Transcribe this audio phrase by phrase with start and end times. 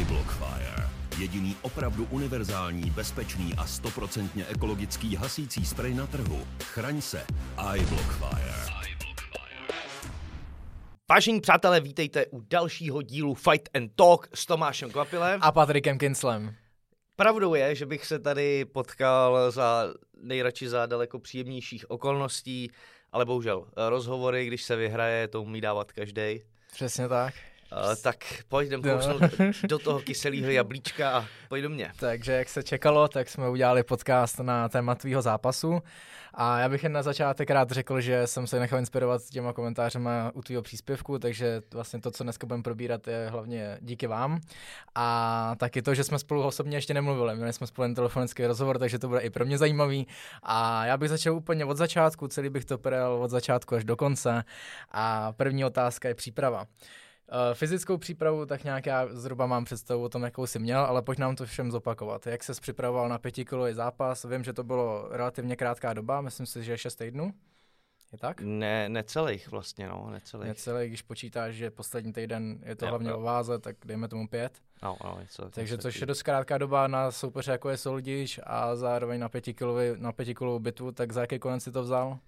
[0.00, 0.88] iBlockfire.
[1.18, 6.46] Jediný opravdu univerzální, bezpečný a stoprocentně ekologický hasící sprej na trhu.
[6.62, 7.26] Chraň se.
[7.76, 8.54] iBlockfire.
[11.10, 15.40] Vážení přátelé, vítejte u dalšího dílu Fight and Talk s Tomášem Kvapilem.
[15.42, 16.54] A Patrikem Kinslem.
[17.16, 22.70] Pravdou je, že bych se tady potkal za nejradši za daleko příjemnějších okolností,
[23.12, 26.40] ale bohužel rozhovory, když se vyhraje, to umí dávat každý.
[26.72, 27.34] Přesně tak.
[27.72, 28.16] Uh, tak
[28.48, 29.22] pojď jdem kousnout
[29.68, 31.92] do toho kyselého jablíčka a pojď do mě.
[32.00, 35.82] Takže jak se čekalo, tak jsme udělali podcast na téma tvýho zápasu.
[36.34, 40.30] A já bych jen na začátek rád řekl, že jsem se nechal inspirovat těma komentářema
[40.34, 44.40] u tvýho příspěvku, takže vlastně to, co dneska budeme probírat, je hlavně díky vám.
[44.94, 47.36] A taky to, že jsme spolu osobně ještě nemluvili.
[47.36, 50.06] Měli jsme spolu jen telefonický rozhovor, takže to bude i pro mě zajímavý.
[50.42, 53.96] A já bych začal úplně od začátku, celý bych to projel od začátku až do
[53.96, 54.44] konce.
[54.90, 56.64] A první otázka je příprava.
[57.32, 61.02] Uh, fyzickou přípravu tak nějak já zhruba mám představu o tom, jakou jsi měl, ale
[61.02, 62.26] pojď nám to všem zopakovat.
[62.26, 64.24] Jak se připravoval na pětikolový zápas?
[64.24, 67.32] Vím, že to bylo relativně krátká doba, myslím si, že 6 týdnů.
[68.12, 68.40] Je tak?
[68.40, 70.48] Ne, necelých vlastně, no, necelých.
[70.48, 73.18] Necelých, když počítáš, že poslední týden je to jo, hlavně jo.
[73.18, 74.52] o váze, tak dejme tomu pět.
[74.82, 78.76] No, no, něco, Takže to je dost krátká doba na soupeře, jako je Soldiš a
[78.76, 82.18] zároveň na pětikolovou, na pětikolovou bitvu, tak za jaký konec si to vzal?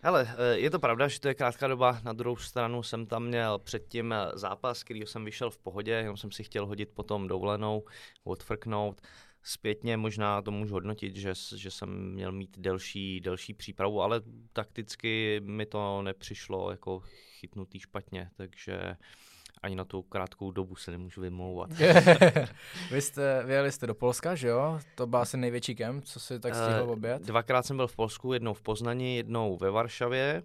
[0.00, 2.00] Hele, eh, je to pravda, že to je krátká doba.
[2.04, 6.16] Na druhou stranu jsem tam měl předtím eh, zápas, který jsem vyšel v pohodě, jenom
[6.16, 7.84] jsem si chtěl hodit potom dovolenou,
[8.24, 9.00] odfrknout.
[9.42, 14.20] Zpětně možná to můžu hodnotit, že, že jsem měl mít delší, delší přípravu, ale
[14.52, 17.00] takticky mi to nepřišlo jako
[17.40, 18.96] chytnutý špatně, takže
[19.62, 21.70] ani na tu krátkou dobu se nemůžu vymlouvat.
[22.90, 24.80] Vy jste, vyjeli jste do Polska, že jo?
[24.94, 27.22] To byl asi největší kemp, co si tak stihl uh, obět?
[27.22, 30.42] Dvakrát jsem byl v Polsku, jednou v Poznani, jednou ve Varšavě.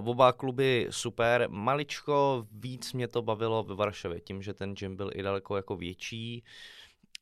[0.00, 4.96] Uh, oba kluby super, maličko víc mě to bavilo ve Varšavě, tím, že ten gym
[4.96, 6.44] byl i daleko jako větší.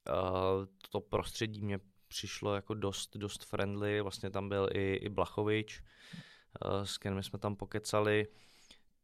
[0.08, 5.82] Uh, to prostředí mě přišlo jako dost, dost friendly, vlastně tam byl i, i Blachovič,
[6.64, 8.26] uh, s kterým jsme tam pokecali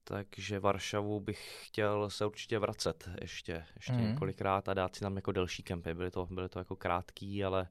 [0.04, 4.08] takže Varšavu bych chtěl se určitě vracet ještě, ještě mm.
[4.08, 5.94] několikrát a dát si tam jako delší kempy.
[5.94, 7.68] Byly to, byly to jako krátký, ale,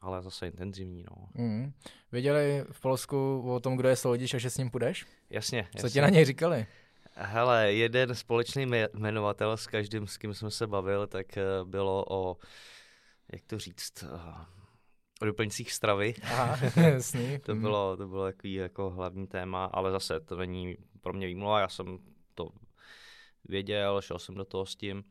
[0.00, 1.04] ale zase intenzivní.
[1.10, 1.28] No.
[1.34, 1.72] Mm.
[2.12, 5.06] Věděli v Polsku o tom, kdo je Soldiš a že s ním půjdeš?
[5.30, 5.68] Jasně.
[5.76, 5.90] Co jasně.
[5.90, 6.66] ti na něj říkali?
[7.20, 12.36] Hele, jeden společný jmenovatel s každým, s kým jsem se bavil, tak eh, bylo o,
[13.32, 14.57] jak to říct, eh,
[15.22, 16.14] o doplňcích stravy.
[16.22, 17.38] Aha, jasný.
[17.38, 21.60] to, bylo, to bylo takový jako hlavní téma, ale zase to není pro mě výmluva,
[21.60, 21.98] já jsem
[22.34, 22.48] to
[23.44, 25.04] věděl, šel jsem do toho s tím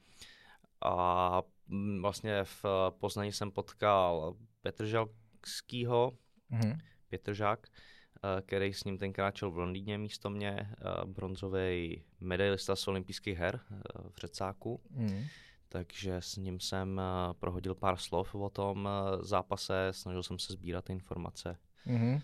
[0.81, 2.65] a mm, vlastně v
[2.99, 6.11] Poznaní jsem potkal Petržalskýho,
[6.51, 6.77] mm-hmm.
[7.09, 10.75] Petržák, eh, který s ním tenkrát čel v Londýně místo mě, eh,
[11.05, 13.77] bronzový medailista z olympijských her eh,
[14.11, 14.81] v Řecáku.
[14.89, 15.23] Mm
[15.69, 20.53] takže s ním jsem uh, prohodil pár slov o tom uh, zápase, snažil jsem se
[20.53, 21.57] sbírat informace.
[21.87, 22.21] Mm-hmm.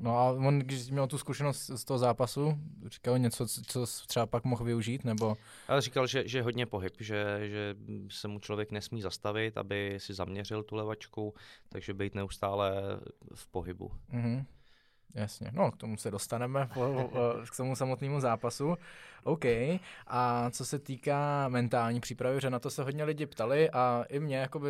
[0.00, 4.44] No a on, když měl tu zkušenost z toho zápasu, říkal něco, co třeba pak
[4.44, 5.36] mohl využít, nebo?
[5.68, 7.74] Ale říkal, že, že hodně pohyb, že, že
[8.10, 11.34] se mu člověk nesmí zastavit, aby si zaměřil tu levačku,
[11.68, 12.72] takže být neustále
[13.34, 13.90] v pohybu.
[14.12, 14.44] Mm-hmm.
[15.14, 16.68] Jasně, no k tomu se dostaneme,
[17.50, 18.76] k tomu samotnému zápasu.
[19.24, 19.44] OK,
[20.06, 24.20] a co se týká mentální přípravy, že na to se hodně lidi ptali a i
[24.20, 24.68] mě jakoby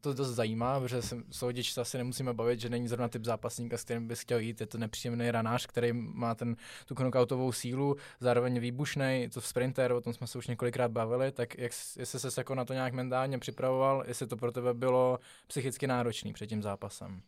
[0.00, 3.84] to dost zajímá, protože se soudič asi nemusíme bavit, že není zrovna typ zápasníka, s
[3.84, 8.60] kterým bys chtěl jít, je to nepříjemný ranář, který má ten, tu knockoutovou sílu, zároveň
[8.60, 12.54] výbušný, to sprinter, o tom jsme se už několikrát bavili, tak jak, jestli se jako
[12.54, 17.22] na to nějak mentálně připravoval, jestli to pro tebe bylo psychicky náročný před tím zápasem?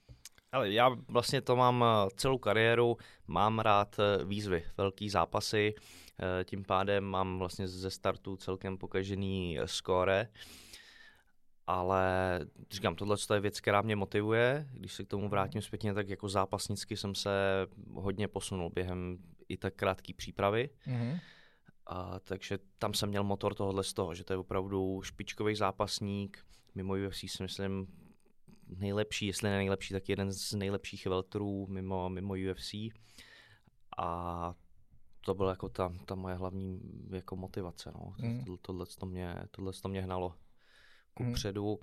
[0.52, 5.74] Ale já vlastně to mám eh, celou kariéru, mám rád eh, výzvy, velký zápasy,
[6.40, 10.28] eh, tím pádem mám vlastně ze startu celkem pokažený skóre,
[11.66, 14.68] ale říkám, tohle je věc, která mě motivuje.
[14.72, 17.30] Když se k tomu vrátím zpětně, tak jako zápasnicky jsem se
[17.92, 20.70] hodně posunul během i tak krátké přípravy.
[20.86, 21.20] Mm-hmm.
[21.86, 26.38] A, takže tam jsem měl motor tohohle z toho, že to je opravdu špičkový zápasník.
[26.74, 27.86] Mimo UFC si myslím,
[28.76, 32.74] nejlepší, jestli ne nejlepší, tak jeden z nejlepších veltrů mimo, mimo UFC.
[33.98, 34.54] A
[35.20, 36.80] to byla jako ta, ta moje hlavní
[37.10, 37.92] jako motivace.
[37.94, 38.14] No.
[38.18, 38.44] Mm.
[38.62, 40.34] Tohle, to mě, tohle to mě hnalo
[41.14, 41.32] ku mm.
[41.32, 41.74] předu.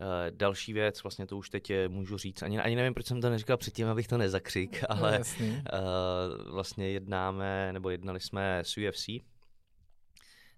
[0.00, 3.30] Uh, další věc, vlastně to už teď můžu říct, ani, ani nevím, proč jsem to
[3.30, 9.06] neříkal předtím, abych to nezakřik, no, ale uh, vlastně jednáme, nebo jednali jsme s UFC,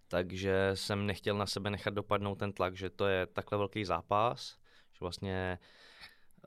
[0.09, 4.57] takže jsem nechtěl na sebe nechat dopadnout ten tlak, že to je takhle velký zápas,
[4.97, 5.59] že vlastně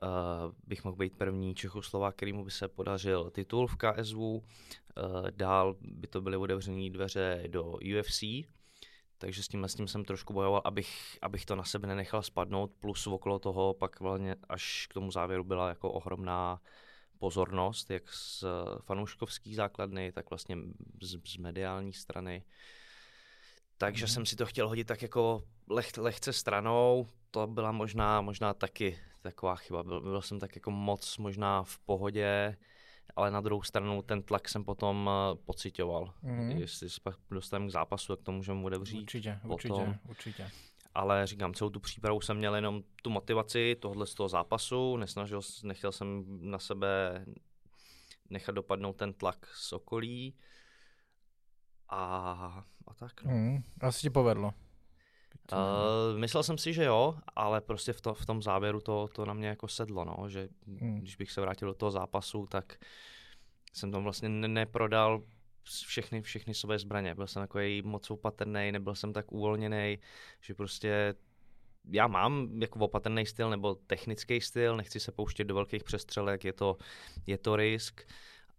[0.02, 0.08] uh,
[0.66, 4.16] bych mohl být první Čechoslovák, kterýmu by se podařil titul v KSV.
[4.16, 4.40] Uh,
[4.96, 8.22] eh, dál by to byly otevřené dveře do UFC,
[9.18, 12.72] takže s tím, s tím jsem trošku bojoval, abych, abych to na sebe nenechal spadnout,
[12.80, 16.60] plus okolo toho pak vlastně až k tomu závěru byla jako ohromná
[17.18, 18.44] pozornost, jak z
[18.84, 20.56] fanouškovské základny, tak vlastně
[21.02, 22.44] z, z mediální strany.
[23.78, 24.08] Takže mm.
[24.08, 28.98] jsem si to chtěl hodit tak jako leh, lehce stranou, to byla možná, možná taky
[29.22, 29.82] taková chyba.
[29.82, 32.56] Byl, byl jsem tak jako moc možná v pohodě,
[33.16, 36.14] ale na druhou stranu ten tlak jsem potom uh, pocitoval.
[36.24, 36.56] Mm-hmm.
[36.56, 39.00] Jestli se pak dostaneme k zápasu, tak to můžeme otevřít.
[39.00, 39.52] Určitě, potom.
[39.52, 40.50] určitě, určitě.
[40.94, 45.40] Ale říkám, celou tu přípravu jsem měl jenom tu motivaci tohle z toho zápasu, nesnažil,
[45.62, 47.24] nechtěl jsem na sebe
[48.30, 50.34] nechat dopadnout ten tlak z okolí
[51.88, 52.32] a,
[52.86, 53.24] a tak.
[53.24, 53.30] No.
[53.30, 54.54] Mm, asi ti povedlo.
[55.52, 59.24] Uh, myslel jsem si, že jo, ale prostě v, to, v tom závěru to, to
[59.24, 60.48] na mě jako sedlo, no, že
[60.80, 60.98] hmm.
[61.00, 62.78] když bych se vrátil do toho zápasu, tak
[63.72, 65.22] jsem tam vlastně neprodal
[65.64, 67.14] všechny, všechny své zbraně.
[67.14, 69.98] Byl jsem takový moc opatrný, nebyl jsem tak uvolněný,
[70.40, 71.14] že prostě
[71.90, 76.52] já mám jako opatrný styl nebo technický styl, nechci se pouštět do velkých přestřelek, je
[76.52, 76.76] to,
[77.26, 78.00] je to risk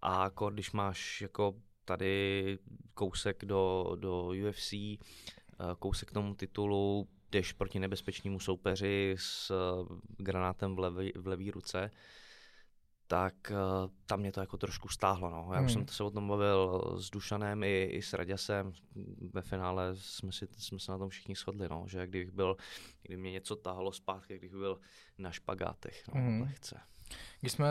[0.01, 1.55] a jako když máš jako
[1.85, 2.57] tady
[2.93, 4.73] kousek do, do UFC,
[5.79, 11.51] kousek k tomu titulu, jdeš proti nebezpečnému soupeři s eh, granátem v levý, v levý
[11.51, 11.91] ruce,
[13.07, 15.29] tak uh, tam mě to jako trošku stáhlo.
[15.29, 15.49] No.
[15.51, 15.65] Já hmm.
[15.65, 18.73] už jsem to se o tom bavil s Dušanem i, i s Raděsem.
[19.33, 22.57] Ve finále jsme, si, jsme se na tom všichni shodli, no, že kdybych byl,
[23.01, 24.79] kdyby mě něco tahalo zpátky, kdybych byl
[25.17, 26.41] na špagátech, no, hmm.
[26.41, 26.79] lehce.
[27.39, 27.67] Když jsme,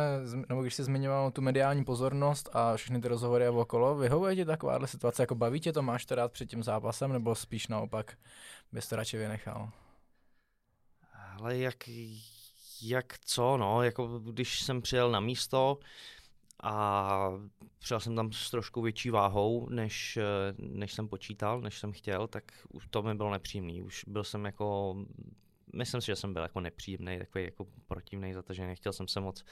[0.48, 4.44] nebo když jsi zmiňoval tu mediální pozornost a všechny ty rozhovory a okolo, vyhovuje ti
[4.44, 8.18] takováhle situace, jako baví tě to, máš to rád před tím zápasem, nebo spíš naopak
[8.72, 9.70] bys to radši vynechal?
[11.38, 11.76] Ale jak,
[12.82, 15.78] jak co, no, jako když jsem přijel na místo
[16.62, 17.32] a
[17.78, 20.18] přijel jsem tam s trošku větší váhou, než,
[20.58, 23.82] než jsem počítal, než jsem chtěl, tak už to mi bylo nepříjemný.
[23.82, 24.96] Už byl jsem jako
[25.74, 28.68] myslím si, že jsem byl jako nepříjemný, takový jako protivný, zatažený.
[28.68, 29.44] Nechtěl jsem se moc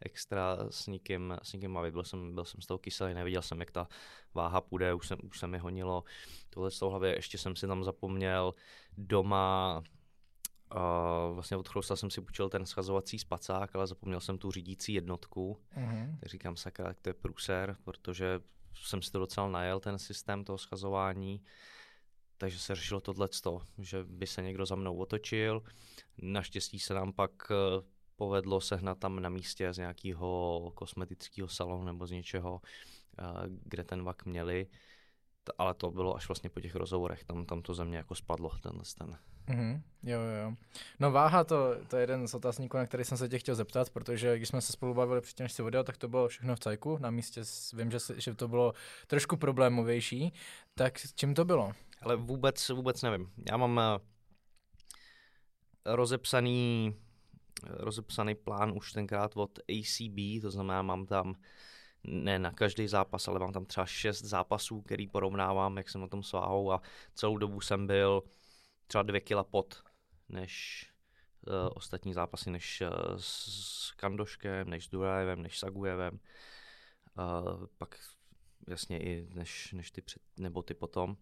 [0.00, 1.92] extra s nikým, s nikým bavit.
[1.92, 3.88] Byl jsem, byl jsem z toho kyselý, neviděl jsem, jak ta
[4.34, 6.04] váha půjde, už, jsem, už se mi honilo
[6.50, 7.14] tohle z toho hlavě.
[7.14, 8.54] Ještě jsem si tam zapomněl
[8.98, 9.82] doma
[10.74, 14.92] Uh, vlastně od Chlousta jsem si půjčil ten schazovací spacák, ale zapomněl jsem tu řídící
[14.92, 15.60] jednotku.
[15.76, 16.18] Mm-hmm.
[16.20, 18.40] Tak říkám, sakra, to je průser, protože
[18.74, 21.42] jsem si to docela najel, ten systém toho schazování
[22.38, 23.28] takže se řešilo tohle,
[23.78, 25.62] že by se někdo za mnou otočil.
[26.22, 27.82] Naštěstí se nám pak eh,
[28.16, 32.60] povedlo sehnat tam na místě z nějakého kosmetického salonu nebo z něčeho,
[33.18, 34.66] eh, kde ten vak měli.
[35.58, 38.50] Ale to bylo až vlastně po těch rozhovorech, tam, tam to ze mě jako spadlo,
[38.62, 39.18] tenhle ten.
[39.48, 39.80] Mm-hmm.
[40.02, 40.54] Jo, jo,
[41.00, 43.90] No váha, to, to je jeden z otázníků, na který jsem se tě chtěl zeptat,
[43.90, 46.60] protože když jsme se spolu bavili předtím, než jsi odjel, tak to bylo všechno v
[46.60, 47.42] cajku, na místě
[47.74, 48.72] vím, že, že to bylo
[49.06, 50.32] trošku problémovější,
[50.74, 51.72] tak čím to bylo?
[52.02, 53.32] Ale vůbec, vůbec nevím.
[53.50, 53.98] Já mám eh,
[55.84, 56.94] rozepsaný,
[57.62, 61.34] rozepsaný plán už tenkrát od ACB, to znamená, mám tam
[62.04, 66.08] ne na každý zápas, ale mám tam třeba šest zápasů, který porovnávám, jak jsem na
[66.08, 66.82] tom sváhou a
[67.14, 68.22] celou dobu jsem byl
[68.86, 69.82] třeba dvě kila pod
[70.28, 70.86] než
[71.46, 76.20] uh, ostatní zápasy, než uh, s Kandoškem, než s Durajevem, než s Agujevem.
[77.18, 77.98] Uh, pak
[78.68, 81.16] jasně i než, než ty před, nebo ty potom.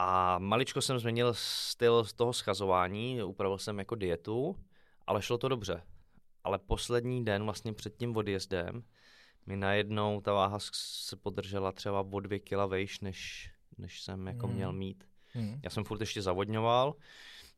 [0.00, 4.56] A maličko jsem změnil styl z toho schazování, upravil jsem jako dietu,
[5.06, 5.82] ale šlo to dobře.
[6.44, 8.82] Ale poslední den vlastně před tím odjezdem
[9.46, 14.46] mi najednou ta váha se podržela třeba o dvě kila vejš, než, než jsem jako
[14.46, 14.56] hmm.
[14.56, 15.04] měl mít.
[15.32, 15.60] Hmm.
[15.64, 16.94] Já jsem furt ještě zavodňoval,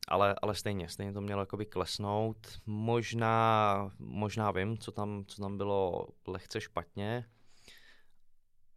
[0.09, 2.61] ale, ale stejně, stejně to mělo jakoby klesnout.
[2.67, 7.25] Možná, možná vím, co tam, co tam bylo lehce špatně,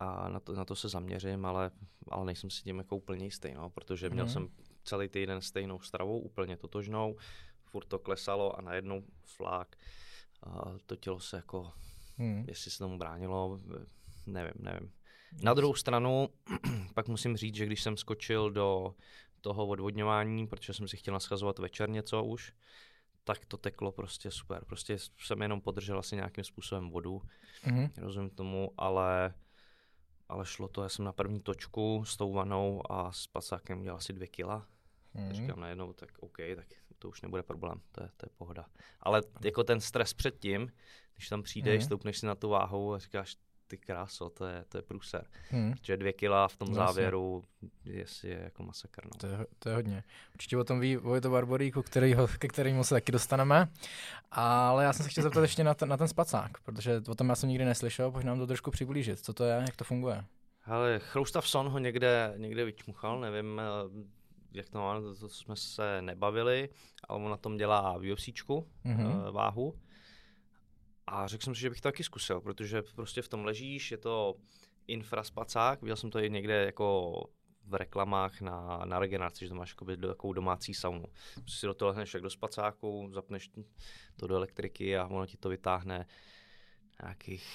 [0.04, 1.72] a na to, na to se zaměřím, ale,
[2.10, 4.32] ale nejsem si tím jako úplně jistý, no, protože měl mm.
[4.32, 4.50] jsem
[4.84, 7.16] celý týden stejnou stravou, úplně totožnou,
[7.64, 9.76] furt to klesalo a najednou flák.
[10.44, 11.72] A to tělo se jako,
[12.18, 12.46] mm.
[12.48, 13.60] jestli se tomu bránilo,
[14.26, 14.92] nevím, nevím.
[15.42, 16.30] Na druhou stranu,
[16.94, 18.96] pak musím říct, že když jsem skočil do
[19.42, 22.54] toho odvodňování, protože jsem si chtěl naschazovat večer něco už,
[23.24, 24.66] tak to teklo prostě super.
[24.66, 27.22] Prostě jsem jenom podržel asi nějakým způsobem vodu,
[27.66, 27.90] mm-hmm.
[27.98, 29.34] rozumím tomu, ale
[30.34, 33.96] ale šlo to, já jsem na první točku s tou vanou a s pasákem měl
[33.96, 34.68] asi dvě kila.
[35.14, 35.34] Mm.
[35.34, 36.68] říkám najednou, tak OK, tak
[37.00, 38.66] to už nebude problém, to je, to je pohoda.
[39.00, 40.72] Ale jako ten stres předtím,
[41.16, 41.86] když tam přijdeš, mm.
[41.86, 43.36] stoupneš si na tu váhu a říkáš,
[43.74, 45.26] ty kráso, to je, to je průser.
[45.50, 45.74] Hmm.
[45.82, 46.84] Že dvě kila v tom Jasně.
[46.86, 47.44] závěru
[47.86, 49.06] je, je jako masakr.
[49.06, 49.12] No.
[49.18, 50.04] To, je, to je hodně.
[50.34, 53.68] Určitě o tom ví Vojto Barboríku, kterýho, ke kterému se taky dostaneme.
[54.32, 57.30] Ale já jsem se chtěl zeptat ještě na ten, na ten spacák, protože o tom
[57.30, 59.20] já jsem nikdy neslyšel, pojď nám to trošku přiblížit.
[59.20, 60.26] Co to je, jak to funguje?
[60.66, 63.62] Ale Chroustav Son ho někde, někde vyčmuchal, nevím,
[64.52, 66.70] jak to máme, to, to jsme se nebavili,
[67.10, 69.32] ale on na tom dělá v UFCčku, mm-hmm.
[69.32, 69.76] váhu.
[71.08, 73.98] A řekl jsem si, že bych to taky zkusil, protože prostě v tom ležíš, je
[73.98, 74.36] to
[74.88, 77.14] infraspacák, viděl jsem to i někde jako
[77.66, 81.06] v reklamách na, na regeneraci, že to máš jakoby do takovou domácí saunu.
[81.34, 83.52] Prostě si do toho lehneš jak do spacáku, zapneš
[84.16, 86.06] to do elektriky a ono ti to vytáhne
[87.04, 87.46] nějakých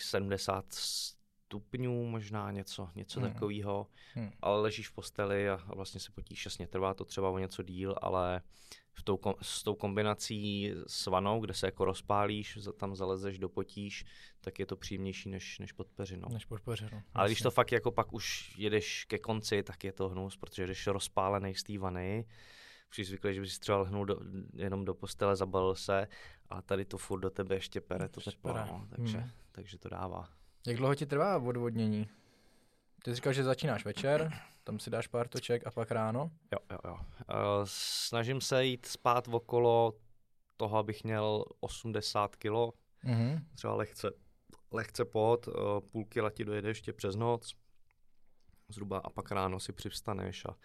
[0.00, 3.32] 70 stupňů, možná něco, něco hmm.
[3.32, 4.30] takového, hmm.
[4.40, 7.62] ale ležíš v posteli a, a vlastně se potíš, jasně, trvá to třeba o něco
[7.62, 8.42] díl, ale
[8.94, 14.04] v tou, s tou kombinací s vanou, kde se jako rozpálíš, tam zalezeš do potíš,
[14.40, 16.28] tak je to příjemnější než, než pod peřinou.
[16.28, 17.02] Než pod peřinou.
[17.14, 20.66] Ale když to fakt jako pak už jedeš ke konci, tak je to hnus, protože
[20.66, 22.26] jdeš rozpálený z té vany,
[22.90, 24.20] už jsi zvyklý, že bys třeba lehnul do,
[24.54, 26.08] jenom do postele, zabalil se,
[26.50, 29.30] a tady to furt do tebe ještě pere to teplo, no, takže, hmm.
[29.52, 30.28] takže to dává.
[30.66, 32.08] Jak dlouho ti trvá odvodnění?
[33.02, 34.32] Ty jsi říkal, že začínáš večer,
[34.64, 36.30] tam si dáš pár toček a pak ráno?
[36.52, 36.94] Jo, jo, jo.
[36.94, 37.00] Uh,
[37.64, 39.94] snažím se jít spát okolo
[40.56, 43.44] toho, abych měl 80 kg, mm-hmm.
[43.54, 44.10] třeba lehce,
[44.70, 47.54] lehce pod, uh, půl kila ti dojede ještě přes noc,
[48.68, 50.56] zhruba a pak ráno si přivstaneš a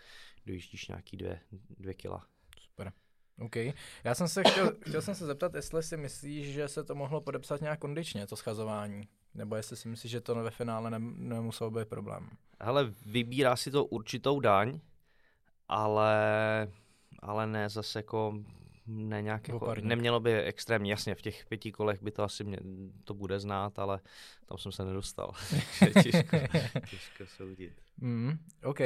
[0.46, 2.26] dojíždíš nějaký dvě, dvě kila.
[2.60, 2.92] Super.
[3.40, 3.56] OK.
[4.04, 7.22] Já jsem se chtěl, chtěl jsem se zeptat, jestli si myslíš, že se to mohlo
[7.22, 9.08] podepsat nějak kondičně, to schazování.
[9.40, 12.30] Nebo jestli si myslíš, že to ve finále ne, nemuselo být problém?
[12.60, 14.80] Ale vybírá si to určitou daň,
[15.68, 16.18] ale,
[17.20, 18.44] ale ne zase jako
[18.88, 22.58] ne nějak jako, nemělo by extrémně, jasně v těch pěti kolech by to asi mě,
[23.04, 24.00] to bude znát, ale
[24.46, 25.32] tam jsem se nedostal,
[26.04, 26.38] těžko,
[26.90, 27.74] těžko soudit.
[27.98, 28.80] Mm, OK.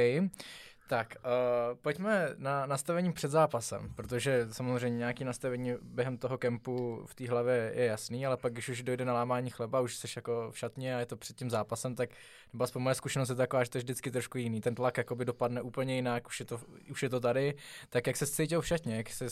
[0.87, 7.15] Tak, uh, pojďme na nastavení před zápasem, protože samozřejmě nějaké nastavení během toho kempu v
[7.15, 10.51] té hlavě je jasný, ale pak, když už dojde na lámání chleba, už jsi jako
[10.51, 12.09] v šatně a je to před tím zápasem, tak
[12.53, 14.61] nebo aspoň moje zkušenost je taková, že to je vždycky trošku jiný.
[14.61, 16.59] Ten tlak jakoby dopadne úplně jinak, už je to,
[16.91, 17.55] už je to tady.
[17.89, 19.25] Tak jak se cítil v šatně, jak se,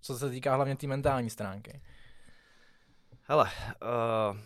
[0.00, 1.80] co se týká hlavně té tý mentální stránky?
[3.22, 3.50] Hele,
[3.82, 4.38] uh,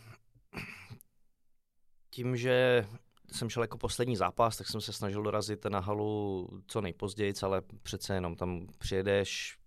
[2.10, 2.86] tím, že
[3.32, 7.62] jsem šel jako poslední zápas, tak jsem se snažil dorazit na halu co nejpozději, ale
[7.82, 9.58] přece jenom tam přijedeš,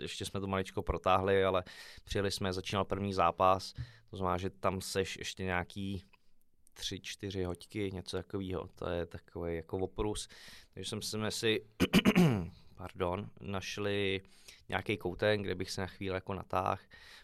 [0.00, 1.64] ještě jsme to maličko protáhli, ale
[2.04, 3.74] přijeli jsme, začínal první zápas,
[4.10, 6.04] to znamená, že tam seš ještě nějaký
[6.74, 10.28] tři, čtyři hoďky, něco takového, to je takový jako oprus.
[10.74, 11.66] Takže jsem jsme si,
[12.76, 14.20] pardon, našli
[14.68, 16.80] nějaký koutek, kde bych se na chvíli jako natáhl,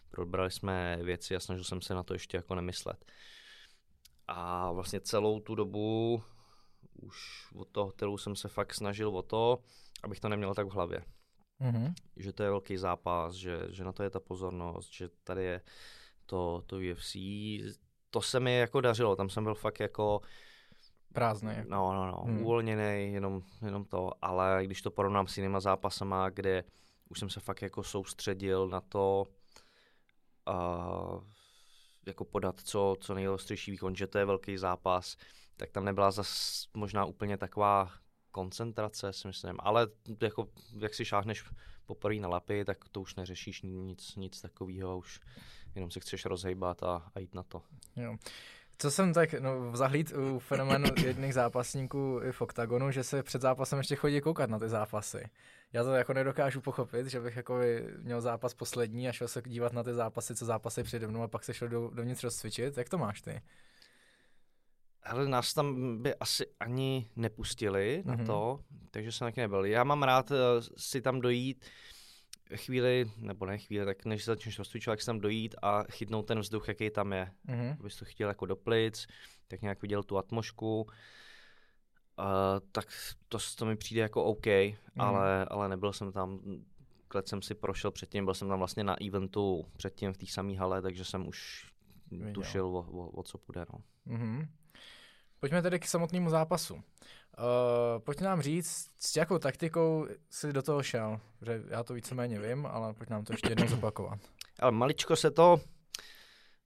[0.09, 3.05] probrali jsme věci a snažil jsem se na to ještě jako nemyslet.
[4.27, 6.23] A vlastně celou tu dobu
[7.01, 9.59] už od toho hotelu jsem se fakt snažil o to,
[10.03, 11.05] abych to neměl tak v hlavě.
[11.61, 11.93] Mm-hmm.
[12.17, 15.61] Že to je velký zápas, že, že na to je ta pozornost, že tady je
[16.25, 17.15] to, to UFC.
[18.09, 20.21] To se mi jako dařilo, tam jsem byl fakt jako
[21.15, 21.53] Prázdný.
[21.67, 22.41] No, no, no, hmm.
[22.41, 26.63] uvolněný, jenom, jenom to, ale když to porovnám s jinýma zápasama, kde
[27.09, 29.23] už jsem se fakt jako soustředil na to,
[30.49, 31.23] uh,
[32.05, 35.17] jako podat co, co nejostřejší výkon, že to je velký zápas,
[35.57, 37.91] tak tam nebyla zas možná úplně taková
[38.31, 39.87] koncentrace, si myslím, ale
[40.21, 41.43] jako, jak si šáhneš
[41.85, 45.19] poprvé na lapy, tak to už neřešíš nic, nic takového, už
[45.75, 47.61] jenom si chceš rozhejbat a, a jít na to.
[47.95, 48.15] Jo.
[48.77, 53.41] Co jsem tak no, zahlíd u fenoménu jedných zápasníků i v oktagonu, že se před
[53.41, 55.29] zápasem ještě chodí koukat na ty zápasy.
[55.75, 57.59] Já to jako nedokážu pochopit, že bych jako
[58.01, 61.27] měl zápas poslední a šel se dívat na ty zápasy, co zápasy přede mnou a
[61.27, 62.77] pak se šel do, dovnitř rozcvičit.
[62.77, 63.41] Jak to máš ty?
[65.03, 68.07] Ale nás tam by asi ani nepustili mm-hmm.
[68.07, 68.25] na mhm.
[68.25, 68.59] to,
[68.91, 69.65] takže jsem taky nebyl.
[69.65, 70.37] Já mám rád uh,
[70.77, 71.65] si tam dojít,
[72.55, 76.39] chvíli, nebo ne chvíli, tak než začneš rozcvičovat, tak si tam dojít a chytnout ten
[76.39, 77.31] vzduch, jaký tam je.
[77.47, 77.77] Mm-hmm.
[77.79, 79.07] Abys to chtěl jako do plic,
[79.47, 80.87] tak nějak viděl tu atmošku.
[82.19, 82.25] Uh,
[82.71, 82.85] tak
[83.29, 85.01] to, to mi přijde jako OK, mm.
[85.01, 86.39] ale, ale nebyl jsem tam,
[87.07, 90.57] klec jsem si prošel předtím, byl jsem tam vlastně na eventu předtím v té samé
[90.57, 91.69] hale, takže jsem už
[92.11, 92.33] Viděl.
[92.33, 93.65] tušil, o, o, o co půjde.
[93.73, 93.79] No.
[94.07, 94.47] Mm-hmm.
[95.39, 96.73] Pojďme tedy k samotnému zápasu.
[96.73, 96.81] Uh,
[97.99, 101.19] pojď nám říct, s jakou taktikou jsi do toho šel?
[101.45, 104.19] Že já to víceméně vím, ale pojď nám to ještě jednou zopakovat.
[104.59, 105.61] Ale maličko se to,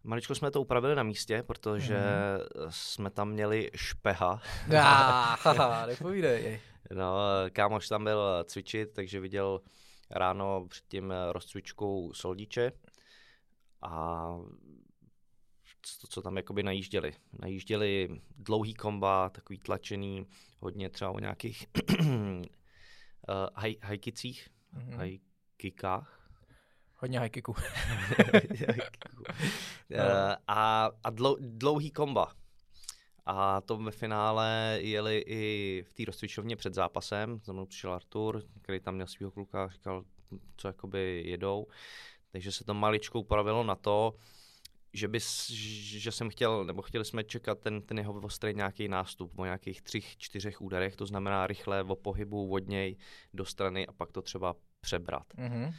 [0.04, 2.72] maličko jsme to upravili na místě, protože mm.
[2.72, 4.42] jsme tam měli špeha.
[4.70, 6.60] Haha, nepovídej.
[6.94, 7.18] no,
[7.54, 9.62] kámoš tam byl cvičit, takže viděl
[10.10, 12.72] ráno před tím rozcvičkou soldíče
[13.82, 14.28] a
[16.02, 17.14] to, co tam jakoby najížděli.
[17.40, 20.28] Najížděli dlouhý komba, takový tlačený,
[20.60, 21.68] hodně třeba o nějakých
[22.00, 22.46] uh,
[23.54, 24.96] haj, hajkicích, mm-hmm.
[24.96, 26.30] hajkikách.
[26.96, 27.56] Hodně hajkiků.
[29.30, 30.00] uh,
[30.48, 32.34] a a dlou, dlouhý komba.
[33.26, 37.40] A to ve finále jeli i v té rozcvičovně před zápasem.
[37.44, 40.04] Za mnou přišel Artur, který tam měl svého kluka, říkal,
[40.58, 41.68] co jakoby jedou.
[42.32, 44.14] Takže se to maličko upravilo na to,
[44.94, 49.40] že, bys, že jsem chtěl, nebo chtěli jsme čekat ten, ten jeho ostrý nějaký nástup
[49.40, 52.98] o nějakých třích, čtyřech úderech, to znamená rychle o pohybu od něj
[53.34, 55.28] do strany a pak to třeba přebrat.
[55.38, 55.74] Mm-hmm.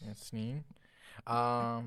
[0.00, 0.64] Jasný.
[1.26, 1.86] A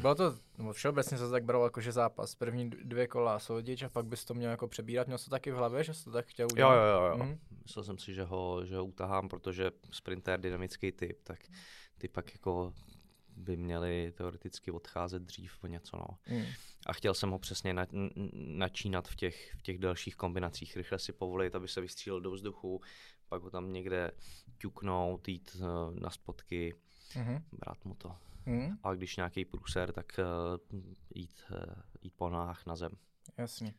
[0.00, 3.82] bylo to, nebo všeobecně se to tak bralo jako, že zápas, první dvě kola soudič
[3.82, 6.10] a pak bys to měl jako přebírat, měl to taky v hlavě, že jsi to
[6.10, 6.74] tak chtěl udělat?
[6.74, 7.16] Jo, jo, jo.
[7.16, 7.38] Mm-hmm.
[7.62, 11.38] Myslel jsem si, že ho, že ho utahám, protože sprinter dynamický typ, tak
[11.98, 12.72] ty pak jako
[13.36, 15.96] by měli teoreticky odcházet dřív o něco.
[15.96, 16.36] No.
[16.36, 16.44] Mm.
[16.86, 17.86] A chtěl jsem ho přesně na,
[18.34, 22.80] načínat v těch, v těch dalších kombinacích, rychle si povolit, aby se vystřílel do vzduchu,
[23.28, 24.10] pak ho tam někde
[24.58, 26.74] ťuknout, jít uh, na spotky,
[27.12, 27.42] mm-hmm.
[27.52, 28.16] brát mu to.
[28.46, 28.78] Mm.
[28.82, 30.78] A když nějaký průser, tak uh,
[31.14, 32.92] jít, uh, jít po náhách na zem.
[33.38, 33.74] Jasně.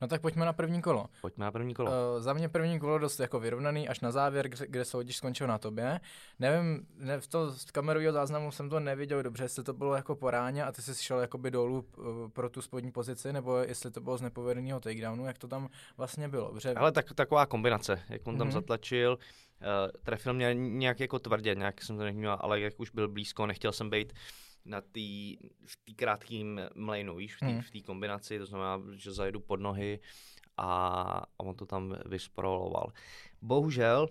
[0.00, 1.06] No tak pojďme na první kolo.
[1.20, 1.90] Pojďme na první kolo.
[1.90, 5.58] Uh, za mě první kolo dost jako vyrovnaný až na závěr, kde, kde skončil na
[5.58, 6.00] tobě.
[6.38, 10.16] Nevím, ne, v to z kamerového záznamu jsem to neviděl dobře, jestli to bylo jako
[10.16, 14.00] poráně a ty jsi šel jakoby dolů uh, pro tu spodní pozici, nebo jestli to
[14.00, 16.48] bylo z nepovedeného takedownu, jak to tam vlastně bylo.
[16.48, 16.74] Dobře.
[16.74, 18.52] Ale tak, taková kombinace, jak on tam mm-hmm.
[18.52, 19.66] zatlačil, uh,
[20.02, 23.72] trefil mě nějak jako tvrdě, nějak jsem to neměl, ale jak už byl blízko, nechtěl
[23.72, 24.12] jsem být
[24.68, 27.62] na tý, v té krátkém mlejnu, víš, v té hmm.
[27.86, 30.00] kombinaci, to znamená, že zajedu pod nohy
[30.56, 30.68] a,
[31.38, 32.92] a on to tam vysproloval.
[33.42, 34.08] Bohužel,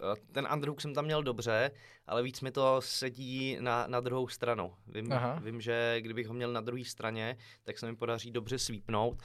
[0.00, 1.70] eh, ten underhook jsem tam měl dobře,
[2.06, 4.72] ale víc mi to sedí na, na druhou stranu.
[4.86, 9.22] Vím, vím, že kdybych ho měl na druhé straně, tak se mi podaří dobře svípnout.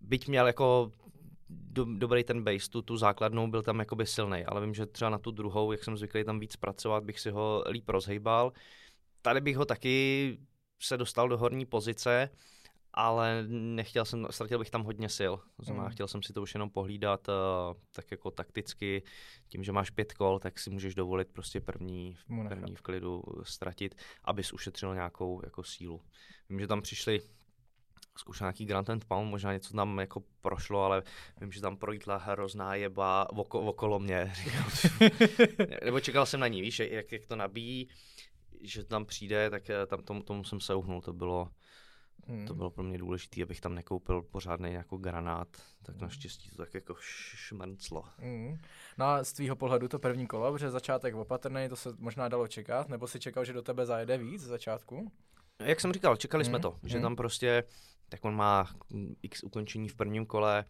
[0.00, 0.92] Byť měl jako
[1.48, 5.10] do, dobrý ten base, tu, tu základnou byl tam jakoby silný, ale vím, že třeba
[5.10, 8.52] na tu druhou, jak jsem zvyklý tam víc pracovat, bych si ho líp rozhejbal
[9.22, 10.38] tady bych ho taky
[10.80, 12.30] se dostal do horní pozice,
[12.94, 15.34] ale nechtěl jsem, ztratil bych tam hodně sil.
[15.56, 15.90] To znamená, mm.
[15.90, 17.34] chtěl jsem si to už jenom pohlídat uh,
[17.92, 19.02] tak jako takticky.
[19.48, 22.16] Tím, že máš pět kol, tak si můžeš dovolit prostě první,
[22.48, 26.00] první v klidu ztratit, abys ušetřil nějakou jako sílu.
[26.48, 27.20] Vím, že tam přišli
[28.16, 31.02] zkoušel nějaký Grand and Pound, možná něco tam jako prošlo, ale
[31.40, 34.32] vím, že tam projítla hrozná jeba oko, okolo mě.
[35.84, 37.88] Nebo čekal jsem na ní, víš, jak, jak to nabíjí
[38.62, 41.48] že tam přijde, tak eh, tam tomu, tomu jsem se uhnul, to bylo,
[42.26, 42.46] hmm.
[42.46, 45.48] to bylo pro mě důležité, abych tam nekoupil pořádný jako granát,
[45.82, 46.02] tak hmm.
[46.02, 48.04] naštěstí to tak jako šmrnclo.
[48.18, 48.58] Hmm.
[48.98, 52.48] No a z tvýho pohledu to první kolo, protože začátek opatrný, to se možná dalo
[52.48, 55.12] čekat, nebo si čekal, že do tebe zajede víc z začátku?
[55.58, 56.50] Jak jsem říkal, čekali hmm.
[56.50, 57.02] jsme to, že hmm.
[57.02, 57.64] tam prostě,
[58.08, 58.70] tak on má
[59.22, 60.64] x ukončení v prvním kole,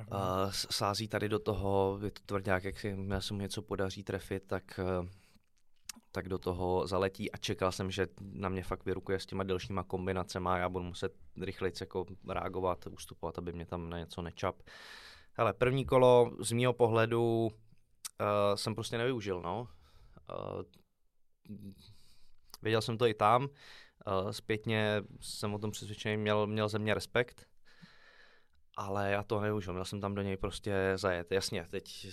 [0.00, 2.74] Uh, sází tady do toho, je to tvrdák, jak
[3.20, 5.08] se mu něco podaří trefit, tak uh,
[6.12, 9.84] tak do toho zaletí a čekal jsem, že na mě fakt vyrukuje s těma delšíma
[9.84, 14.62] kombinacemi a já budu muset rychleji jako reagovat, ustupovat, aby mě tam na něco nečap.
[15.32, 17.50] Hele, první kolo z mého pohledu uh,
[18.54, 19.68] jsem prostě nevyužil, no.
[20.30, 20.62] Uh,
[22.62, 26.94] věděl jsem to i tam, uh, zpětně jsem o tom přesvědčený, měl, měl ze mě
[26.94, 27.46] respekt,
[28.76, 31.32] ale já to nevyužil, měl jsem tam do něj prostě zajet.
[31.32, 32.06] Jasně, teď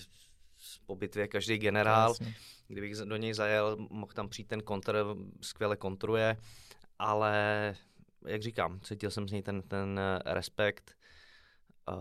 [0.86, 2.34] po bitvě každý generál, Jasně
[2.70, 5.04] kdybych do něj zajel, mohl tam přijít ten kontr,
[5.40, 6.36] skvěle kontruje,
[6.98, 7.74] ale
[8.26, 10.96] jak říkám, cítil jsem z něj ten, ten respekt,
[11.88, 11.96] uh,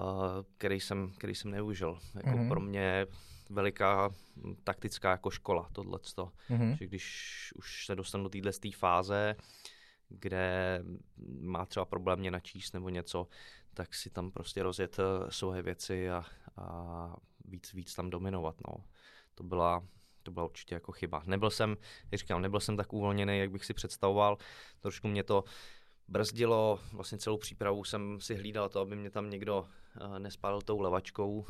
[0.57, 1.99] který, jsem, který jsem neužil.
[2.15, 2.47] Jako mm-hmm.
[2.47, 3.07] pro mě
[3.49, 4.09] veliká
[4.63, 6.31] taktická jako škola tohleto.
[6.49, 6.77] Mm-hmm.
[6.77, 9.35] Že když už se dostanu do téhle fáze,
[10.09, 10.79] kde
[11.41, 13.27] má třeba problém mě načíst nebo něco,
[13.73, 16.25] tak si tam prostě rozjet eh, svoje věci a,
[16.57, 17.15] a
[17.49, 18.55] víc, víc tam dominovat.
[18.67, 18.83] No.
[19.35, 19.83] To byla
[20.23, 21.23] to byla určitě jako chyba.
[21.25, 21.77] Nebyl jsem,
[22.11, 24.37] jak říkám, nebyl jsem tak uvolněný, jak bych si představoval.
[24.79, 25.43] Trošku mě to
[26.07, 29.67] brzdilo, vlastně celou přípravu jsem si hlídal to, aby mě tam někdo
[30.05, 31.45] uh, nespálil tou levačkou, uh,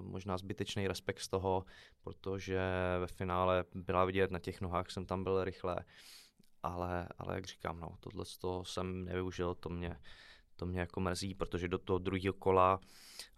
[0.00, 1.64] možná zbytečný respekt z toho,
[2.02, 2.60] protože
[3.00, 5.84] ve finále byla vidět na těch nohách, jsem tam byl rychle,
[6.62, 8.24] ale, ale jak říkám, no, tohle
[8.62, 9.96] jsem nevyužil, to mě,
[10.56, 12.80] to mě jako mrzí, protože do toho druhého kola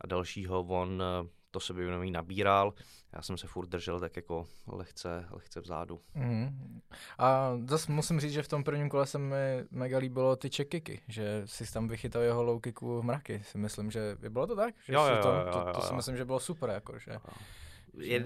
[0.01, 2.75] a dalšího on uh, to sebevědomí nabíral.
[3.13, 6.01] Já jsem se furt držel tak jako lehce, lehce vzadu.
[6.15, 6.81] Mm.
[7.19, 11.03] A zase musím říct, že v tom prvním kole se mi mega líbilo ty čekiky,
[11.09, 13.43] že si tam vychytal jeho low kicku v mraky.
[13.45, 14.75] Si myslím, že bylo to tak?
[14.87, 16.71] Že jo, jo, to, jo, jo, to, to, si myslím, že bylo super.
[16.71, 17.19] Jako, že,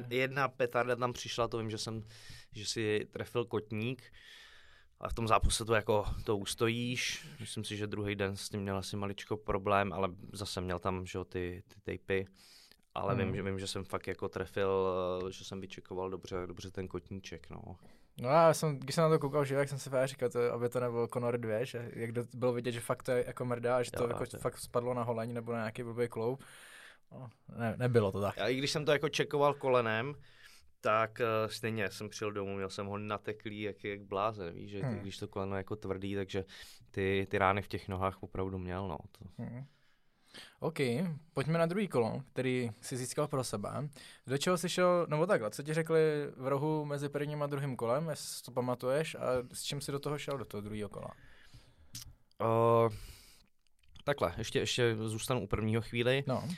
[0.08, 2.02] Jedna petarda tam přišla, to vím, že jsem,
[2.52, 4.12] že si trefil kotník,
[5.00, 7.28] ale v tom zápase to jako to ustojíš.
[7.40, 11.06] Myslím si, že druhý den s tím měl asi maličko problém, ale zase měl tam
[11.06, 12.26] že, ty, ty tejpy
[12.94, 13.24] ale hmm.
[13.24, 14.88] vím, že, vím, že jsem fakt jako trefil,
[15.28, 17.76] eh, že jsem vyčekoval dobře, dobře ten kotníček, no.
[18.20, 20.68] No já jsem, když jsem na to koukal že jak jsem si říkal, to, aby
[20.68, 23.82] to nebylo Conor 2, že jak do, bylo vidět, že fakt to je jako mrdá,
[23.82, 24.38] že to jo, jako to.
[24.38, 26.42] fakt spadlo na holení nebo na nějaký blbý kloub.
[27.12, 28.38] No, ne, nebylo to tak.
[28.38, 30.14] A i když jsem to jako čekoval kolenem,
[30.80, 34.80] tak uh, stejně jsem přijel domů, měl jsem ho nateklý jak, jak blázen, víš, že
[34.80, 34.98] hmm.
[34.98, 36.44] když to koleno jako tvrdý, takže
[36.90, 38.98] ty, ty rány v těch nohách opravdu měl, no.
[39.18, 39.24] To.
[39.38, 39.64] Hmm.
[40.60, 40.78] OK,
[41.32, 43.88] pojďme na druhý kolo, který si získal pro sebe.
[44.26, 46.00] Do čeho jsi šel, nebo takhle, co ti řekli
[46.36, 49.20] v rohu mezi prvním a druhým kolem, jestli to pamatuješ, a
[49.52, 51.10] s čím jsi do toho šel, do toho druhého kola?
[52.40, 52.92] Uh,
[54.04, 56.24] takhle, ještě, ještě zůstanu u prvního chvíli.
[56.26, 56.38] No.
[56.38, 56.50] Uh,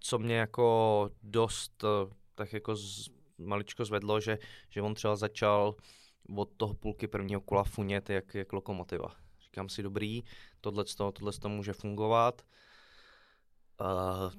[0.00, 5.74] co mě jako dost uh, tak jako z, maličko zvedlo, že, že on třeba začal
[6.36, 9.14] od toho půlky prvního kola funět jak, jak lokomotiva.
[9.40, 10.24] Říkám si, dobrý,
[10.60, 10.84] tohle
[11.40, 12.42] to může fungovat.
[12.42, 12.46] Uh,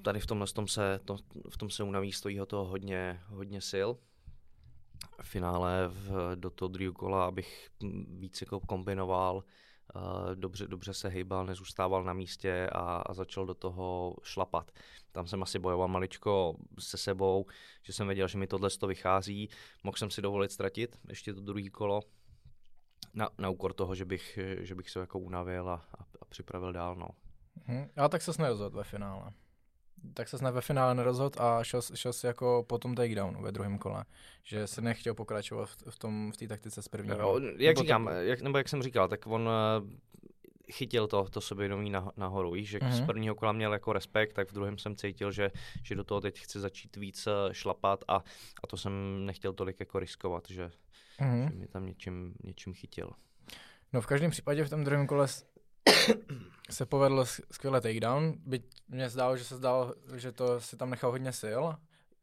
[0.01, 1.17] tady v tomhle tom se, to,
[1.49, 3.89] v tom se unaví stojí ho toho hodně, hodně sil.
[5.21, 7.69] V finále v, do toho druhého kola, abych
[8.19, 13.54] víc jako kombinoval, uh, dobře, dobře se hejbal, nezůstával na místě a, a začal do
[13.54, 14.71] toho šlapat.
[15.12, 17.45] Tam jsem asi bojoval maličko se sebou,
[17.84, 19.49] že jsem věděl, že mi tohle to vychází.
[19.84, 22.01] Mohl jsem si dovolit ztratit ještě to druhé kolo,
[23.13, 25.86] na, na úkor toho, že bych, že bych se jako unavil a,
[26.21, 26.95] a připravil dál.
[26.95, 27.08] No.
[27.65, 27.87] Hmm.
[27.97, 29.31] Ale tak se nerozhodl ve finále.
[30.13, 33.77] Tak se ve finále nerozhodl a šel, šel si jako po tom takedownu ve druhém
[33.77, 34.05] kole.
[34.43, 37.19] Že se nechtěl pokračovat v, tom v té taktice z prvního.
[37.19, 38.11] Jo, jak nebo říkám, to...
[38.11, 42.51] jak, nebo jak jsem říkal, tak on eh, chytil to, to sebevědomí nah, nahoru.
[42.51, 42.91] Víš, že mm-hmm.
[42.91, 43.07] z mhm.
[43.07, 45.51] prvního kola měl jako respekt, tak v druhém jsem cítil, že,
[45.83, 48.15] že do toho teď chce začít víc eh, šlapat a,
[48.63, 50.71] a to jsem nechtěl tolik jako riskovat, že,
[51.19, 51.49] mm-hmm.
[51.49, 53.11] že mě tam něčím, něčím chytil.
[53.93, 55.27] No v každém případě v tom druhém kole
[56.71, 61.12] se povedl skvěle takedown, byť mě zdálo, že se zdálo, že to si tam nechal
[61.12, 61.62] hodně sil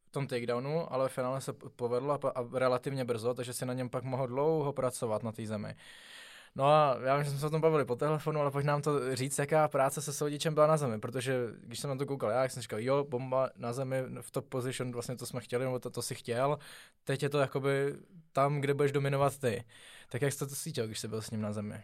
[0.08, 3.74] v tom takedownu, ale v finále se povedlo a, a relativně brzo, takže si na
[3.74, 5.74] něm pak mohl dlouho pracovat na té zemi.
[6.54, 8.82] No a já vím, že jsme se o tom bavili po telefonu, ale pojď nám
[8.82, 12.30] to říct, jaká práce se soudičem byla na zemi, protože když jsem na to koukal,
[12.30, 15.78] já jsem říkal, jo, bomba na zemi v top position, vlastně to jsme chtěli, nebo
[15.78, 16.58] to, to si chtěl,
[17.04, 17.94] teď je to jakoby
[18.32, 19.64] tam, kde budeš dominovat ty.
[20.08, 21.82] Tak jak jsi to cítil, když jsi byl s ním na zemi?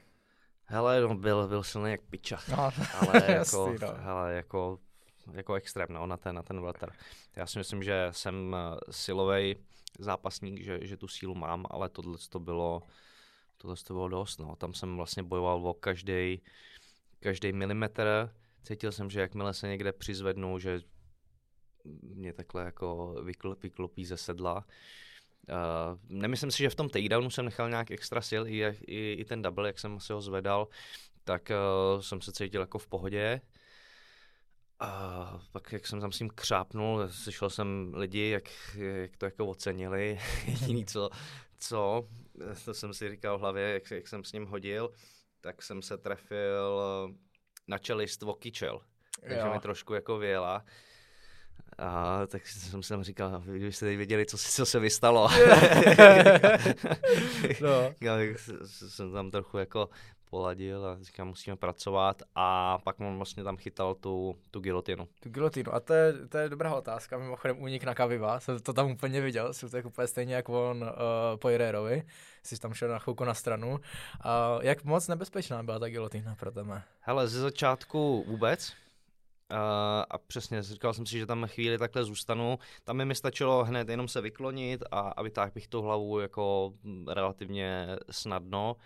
[0.67, 2.57] Hele, no, byl, byl silný jak piča, no,
[3.01, 3.95] ale jako, jasný, no.
[3.99, 4.79] hele, jako,
[5.33, 6.93] jako extrém no, na ten, na ten veter.
[7.37, 9.57] Já si myslím, že jsem eh, silový
[9.99, 12.83] zápasník, že, že tu sílu mám, ale tohle to bylo,
[13.57, 14.39] tohle to bylo dost.
[14.39, 14.57] No.
[14.57, 16.41] Tam jsem vlastně bojoval o každý
[17.25, 18.31] každý milimetr.
[18.63, 20.81] Cítil jsem, že jakmile se někde přizvednu, že
[22.03, 24.67] mě takhle jako vykl, vyklopí ze sedla.
[25.49, 29.25] Uh, nemyslím si, že v tom takedownu jsem nechal nějak extra sil, i, i, i
[29.25, 30.69] ten double, jak jsem si ho zvedal,
[31.25, 31.51] tak
[31.95, 33.41] uh, jsem se cítil jako v pohodě.
[34.81, 39.47] A pak, jak jsem tam s ním křápnul, slyšel jsem lidi, jak, jak to jako
[39.47, 40.19] ocenili.
[40.47, 41.11] Jediný, co,
[41.59, 42.09] co,
[42.65, 44.91] to jsem si říkal v hlavě, jak, jak jsem s ním hodil,
[45.41, 46.81] tak jsem se trefil
[47.69, 48.81] na čelist o kyčel.
[49.29, 50.65] Takže mi trošku jako věla.
[51.79, 55.29] A tak jsem si tam říkal, kdybyste teď věděli, co, co se vystalo.
[57.61, 57.95] no.
[58.01, 58.17] Já
[58.89, 59.89] jsem tam trochu jako
[60.35, 65.09] poladil a říkám, musíme pracovat a pak on vlastně tam chytal tu, tu gilotinu.
[65.21, 68.73] Tu gilotinu a to je, to je dobrá otázka, mimochodem únik na Kaviva, jsem to
[68.73, 70.89] tam úplně viděl, jsem to úplně stejně jako on uh,
[71.37, 72.03] po Jirérovi,
[72.43, 73.71] jsi tam šel na chvilku na stranu.
[73.71, 73.79] Uh,
[74.61, 76.83] jak moc nebezpečná byla ta gilotina pro tebe?
[77.01, 78.73] Hele, ze začátku vůbec,
[80.11, 82.59] a přesně, říkal jsem si, že tam chvíli takhle zůstanu.
[82.85, 86.75] Tam mi stačilo hned jenom se vyklonit a, a vytáhl bych tu hlavu jako
[87.09, 88.77] relativně snadno.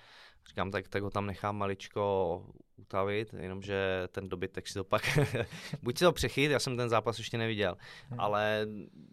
[0.49, 5.19] Říkám, tak, tak ho tam nechám maličko utavit, jenomže ten dobytek si to pak,
[5.83, 7.77] buď si to přechyt, já jsem ten zápas ještě neviděl,
[8.09, 8.21] hmm.
[8.21, 8.67] ale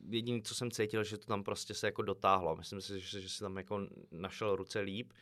[0.10, 2.56] jediné, co jsem cítil, že to tam prostě se jako dotáhlo.
[2.56, 3.80] Myslím si, že, že si tam jako
[4.12, 5.14] našel ruce líp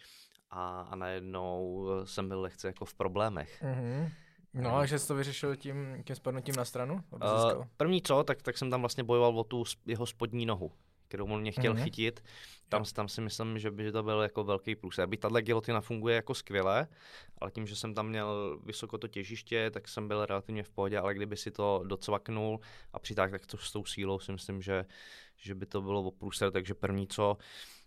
[0.49, 3.63] a, a najednou jsem byl lehce jako v problémech.
[3.63, 4.07] Hmm.
[4.53, 7.03] No a že jsi to vyřešil tím, tím spadnutím na stranu?
[7.11, 10.71] Uh, první co, tak, tak jsem tam vlastně bojoval o tu jeho spodní nohu,
[11.07, 11.83] kterou on mě chtěl mm-hmm.
[11.83, 12.23] chytit.
[12.69, 14.99] Tam, tam si myslím, že by to byl jako velký plus.
[14.99, 16.87] Aby tahle gilotina funguje jako skvěle,
[17.37, 20.99] ale tím, že jsem tam měl vysoko to těžiště, tak jsem byl relativně v pohodě,
[20.99, 22.59] ale kdyby si to docvaknul
[22.93, 24.85] a přitáhl tak to s tou sílou, si myslím, že,
[25.37, 26.51] že by to bylo o průser.
[26.51, 27.37] Takže první co,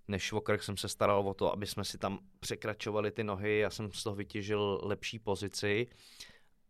[0.09, 3.59] než o krk jsem se staral o to, aby jsme si tam překračovali ty nohy,
[3.59, 5.87] já jsem z toho vytěžil lepší pozici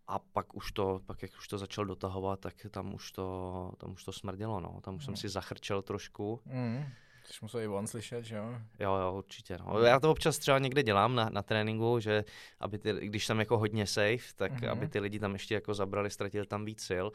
[0.08, 3.92] a pak už to, pak jak už to začal dotahovat, tak tam už to, tam
[3.92, 4.80] už to smrdělo, no.
[4.80, 5.04] Tam už mm.
[5.04, 6.40] jsem si zachrčel trošku.
[6.44, 6.84] Mm.
[7.26, 8.60] Což musel i on slyšet, že jo?
[8.78, 9.58] Jo, jo, určitě.
[9.58, 9.80] No.
[9.80, 12.24] Já to občas třeba někde dělám na, na tréninku, že
[12.60, 14.70] aby ty, když jsem jako hodně safe, tak mm-hmm.
[14.70, 17.06] aby ty lidi tam ještě jako zabrali, ztratili tam víc sil.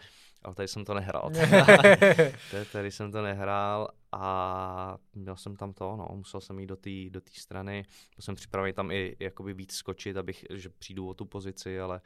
[0.43, 1.31] Ale tady jsem to nehrál.
[2.51, 6.75] tady, tady jsem to nehrál a měl jsem tam to, no, musel jsem jít do
[6.75, 7.83] té do strany.
[8.15, 12.01] Byl jsem připravený tam i jakoby víc skočit, abych, že přijdu o tu pozici, ale,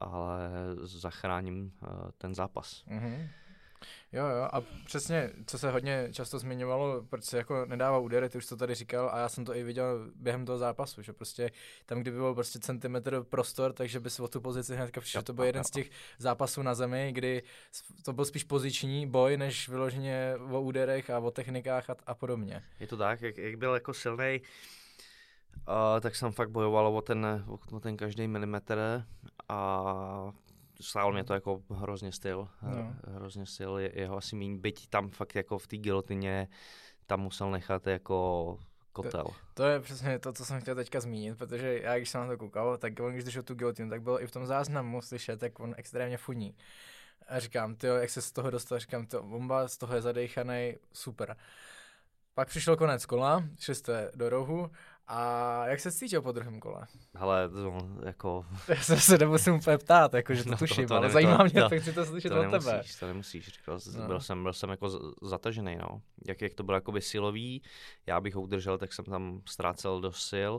[0.00, 0.50] ale
[0.82, 2.84] zachráním uh, ten zápas.
[2.88, 3.28] Mm-hmm.
[4.12, 8.38] Jo, jo, a přesně, co se hodně často zmiňovalo, proč se jako nedává údery, ty
[8.38, 11.50] už to tady říkal a já jsem to i viděl během toho zápasu, že prostě
[11.86, 15.32] tam, kdyby byl prostě centimetr prostor, takže by se o tu pozici hnedka přišel, to
[15.32, 17.42] byl jeden z těch zápasů na zemi, kdy
[18.04, 22.62] to byl spíš poziční boj, než vyloženě o úderech a o technikách a, a podobně.
[22.80, 24.40] Je to tak, jak, jak byl jako silný,
[25.56, 29.04] Uh, tak jsem fakt bojoval o ten, o ten každý milimetr
[29.48, 30.32] a
[30.80, 32.94] stál mě to jako hrozně styl, no.
[33.14, 36.48] hrozně styl, je, jeho asi míň, byť tam fakt jako v té gilotině
[37.06, 38.58] tam musel nechat jako
[38.92, 39.24] kotel.
[39.24, 42.26] To, to, je přesně to, co jsem chtěl teďka zmínit, protože já když jsem na
[42.26, 45.42] to koukal, tak on když držel tu gilotinu, tak bylo i v tom záznamu slyšet,
[45.42, 46.56] jak on extrémně funí.
[47.28, 50.74] A říkám, ty jak se z toho dostal, říkám, to bomba, z toho je zadejchaný,
[50.92, 51.36] super.
[52.34, 54.70] Pak přišel konec kola, jste do rohu
[55.06, 56.86] a jak se cítil po druhém kole?
[57.14, 58.46] Ale to jako...
[58.68, 61.12] Já se se nemusím úplně ptát, jako, že to no, tuším, to, to ale ne,
[61.12, 62.82] zajímá to, mě, to, to chci to slyšet to od tebe.
[63.00, 64.06] To nemusíš, říkal, no.
[64.06, 66.02] byl, jsem, byl jsem jako zatažený, no.
[66.26, 67.62] Jak, jak to bylo jakoby silový,
[68.06, 70.52] já bych ho udržel, tak jsem tam ztrácel do sil,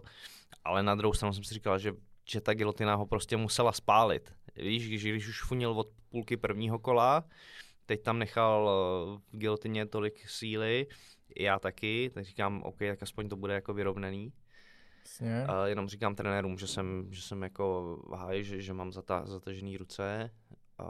[0.63, 1.93] ale na druhou stranu jsem si říkal, že,
[2.29, 4.33] že ta gilotina ho prostě musela spálit.
[4.55, 7.23] Víš, když, když už funil od půlky prvního kola,
[7.85, 10.87] teď tam nechal eh, v gilotině tolik síly,
[11.39, 14.33] já taky, tak říkám, OK, tak aspoň to bude jako vyrovnaný.
[15.05, 15.45] Jasně.
[15.45, 19.77] A jenom říkám trenérům, že jsem, že jsem jako háj, že, že mám zata, zatažený
[19.77, 20.31] ruce.
[20.77, 20.83] A...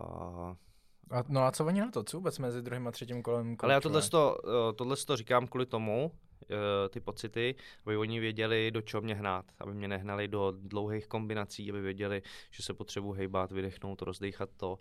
[1.12, 1.24] a...
[1.28, 2.04] no a co oni na to?
[2.04, 3.56] Co vůbec mezi druhým a třetím kolem?
[3.60, 6.12] Ale já tohle, to, eh, tohle to říkám kvůli tomu,
[6.44, 7.56] eh, ty pocity,
[7.86, 12.22] aby oni věděli, do čeho mě hnát, aby mě nehnali do dlouhých kombinací, aby věděli,
[12.52, 14.80] že se potřebuji hejbat, vydechnout, rozdechat to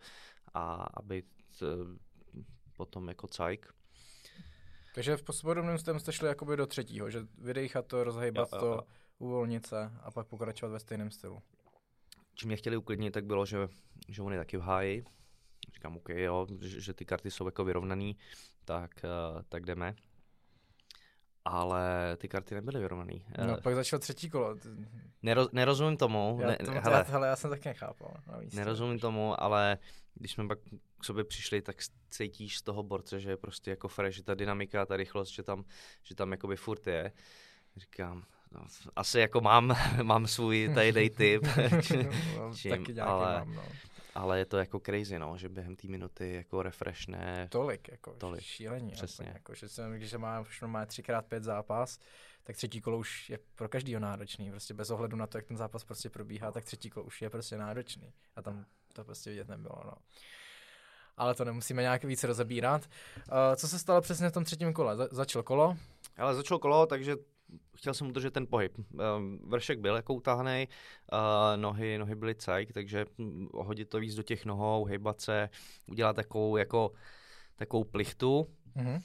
[0.54, 1.22] a aby
[1.58, 1.66] t,
[2.76, 3.74] potom jako cajk.
[4.94, 8.66] Takže v podobném stylu jste šli jakoby do třetího, že vydechat to, rozhejbat jo, jo,
[8.66, 8.76] jo.
[8.76, 8.86] to,
[9.18, 11.42] uvolnit se a pak pokračovat ve stejném stylu.
[12.34, 13.68] Čím mě chtěli uklidnit, tak bylo, že,
[14.08, 15.04] že on je taky v háji.
[15.74, 18.16] Říkám, OK, jo, že, že ty karty jsou jako vyrovnaný,
[18.64, 19.94] tak, uh, tak jdeme.
[21.44, 23.24] Ale ty karty nebyly vyrovnaný.
[23.46, 24.56] No, uh, pak začal třetí kolo.
[25.22, 26.38] Nero, nerozumím tomu.
[26.40, 28.14] Já, ne, to, hele, já, hele, já jsem taky nechápal.
[28.54, 29.78] Nerozumím tomu, ale
[30.14, 30.58] když jsme pak
[31.00, 31.76] k sobě přišli, tak
[32.10, 35.42] cítíš z toho borce, že je prostě jako fresh, že ta dynamika, ta rychlost, že
[35.42, 35.64] tam,
[36.02, 37.12] že tam jakoby furt je.
[37.76, 38.60] Říkám, no,
[38.96, 41.42] asi jako mám, mám svůj tady typ,
[42.38, 43.62] no, čím, taky ale, mám, no.
[44.14, 47.48] Ale je to jako crazy, no, že během té minuty jako refreshne.
[47.50, 48.42] Tolik, jako tolik.
[48.42, 48.90] šílení.
[48.90, 49.30] Přesně.
[49.34, 51.98] Jako, že jsem, když má, už má 3x5 zápas,
[52.44, 54.50] tak třetí kolo už je pro každýho náročný.
[54.50, 57.30] Prostě bez ohledu na to, jak ten zápas prostě probíhá, tak třetí kolo už je
[57.30, 58.12] prostě náročný.
[58.36, 59.92] A tam to prostě vidět nebylo, no
[61.16, 62.82] ale to nemusíme nějak víc rozebírat.
[62.82, 64.96] Uh, co se stalo přesně v tom třetím kole?
[64.96, 65.76] Za- začal kolo?
[66.16, 67.16] Ale začal kolo, takže
[67.76, 68.78] chtěl jsem udržet ten pohyb.
[68.78, 70.68] Um, vršek byl jako utáhnej,
[71.12, 75.48] uh, nohy, nohy byly cajk, takže hm, hodit to víc do těch nohou, hejbat se,
[75.86, 76.92] udělat takovou jako
[77.56, 78.46] takovou plichtu.
[78.76, 79.00] Mm-hmm.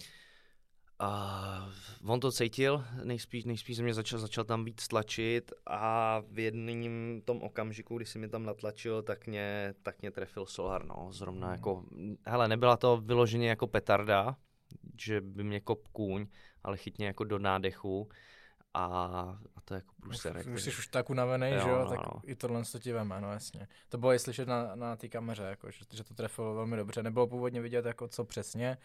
[1.01, 1.69] A
[2.05, 7.41] on to cítil, nejspíš, nejspíš mě začal, začal tam víc tlačit a v jedním tom
[7.41, 11.53] okamžiku, kdy si mě tam natlačil, tak mě, tak mě trefil Solar, no, zrovna mm.
[11.53, 11.85] jako,
[12.25, 14.35] hele, nebyla to vyloženě jako petarda,
[15.01, 16.27] že by mě kop kůň,
[16.63, 18.09] ale chytně jako do nádechu
[18.73, 18.85] a,
[19.55, 20.47] a to je jako průserek.
[20.47, 22.21] Už jsi už tak unavený, jo, že jo, no, tak no.
[22.23, 23.67] i tohle to ti veme, no jasně.
[23.89, 27.03] To bylo i slyšet na, na té kameře, jako, že, že to trefilo velmi dobře.
[27.03, 28.77] Nebylo původně vidět, jako co přesně,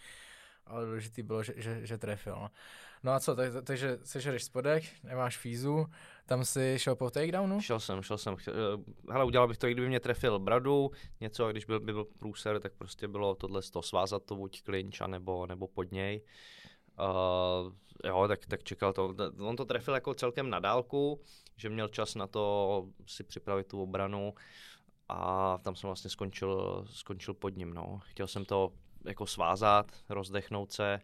[0.67, 2.37] ale důležitý bylo, že, že, že trefil.
[2.41, 2.51] No.
[3.03, 5.87] no a co, tak, takže sežereš spodek, nemáš fízu,
[6.27, 7.61] tam si šel po takedownu?
[7.61, 8.37] Šel jsem, šel jsem.
[8.37, 11.81] Chtěl, eh, hele, udělal bych to, i kdyby mě trefil bradu, něco, a když byl,
[11.81, 15.93] by byl průser, tak prostě bylo tohle to svázat to buď klinč, nebo, nebo pod
[15.93, 16.21] něj.
[16.21, 16.31] Uh,
[18.05, 19.15] jo, tak, tak čekal to.
[19.39, 21.21] On to trefil jako celkem na dálku,
[21.57, 24.35] že měl čas na to si připravit tu obranu
[25.09, 27.75] a tam jsem vlastně skončil, skončil pod ním.
[27.75, 28.01] No.
[28.05, 28.73] Chtěl jsem to
[29.05, 31.01] jako svázat, rozdechnout se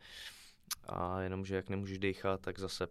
[0.89, 2.87] a jenomže jak nemůžeš dýchat, tak zase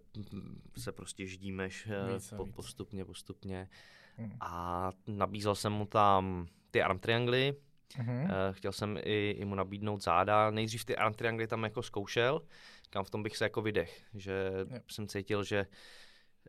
[0.78, 3.70] se prostě ždímeš eh, po, postupně, postupně.
[4.18, 4.38] Hmm.
[4.42, 7.56] A nabízel jsem mu tam ty arm triangly,
[7.98, 8.28] mm-hmm.
[8.52, 10.52] chtěl jsem i, i mu nabídnout záda.
[10.52, 12.42] Nejdřív ty arm triangly tam jako zkoušel,
[12.90, 14.92] kam v tom bych se jako vydech, že yep.
[14.92, 15.66] jsem cítil, že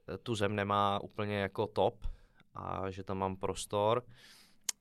[0.08, 2.06] eh, tu zem nemá úplně jako top
[2.54, 4.04] a že tam mám prostor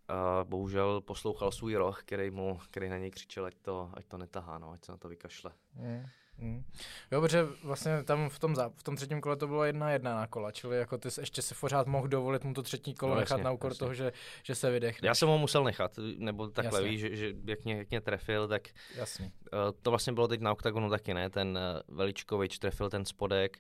[0.07, 4.17] a bohužel poslouchal svůj roh, který, mu, který na něj křičel, ať to, ať to
[4.17, 5.51] netahá, no, ať se na to vykašle.
[5.75, 6.05] Mm,
[6.39, 6.63] mm.
[7.11, 10.15] Jo, protože vlastně tam v tom, zá, v tom třetím kole to bylo jedna jedna
[10.15, 13.13] na kola, čili jako ty jsi ještě si pořád mohl dovolit mu to třetí kolo
[13.13, 13.79] no, nechat jasně, na úkor jasně.
[13.79, 14.11] toho, že,
[14.43, 15.07] že se vydechne.
[15.07, 18.47] Já jsem ho musel nechat, nebo takhle, víš, že, že jak, mě, jak mě trefil,
[18.47, 18.61] tak
[18.95, 19.25] jasně.
[19.25, 21.29] Uh, to vlastně bylo teď na oktagonu taky, ne?
[21.29, 23.57] Ten uh, Veličkovič trefil ten spodek,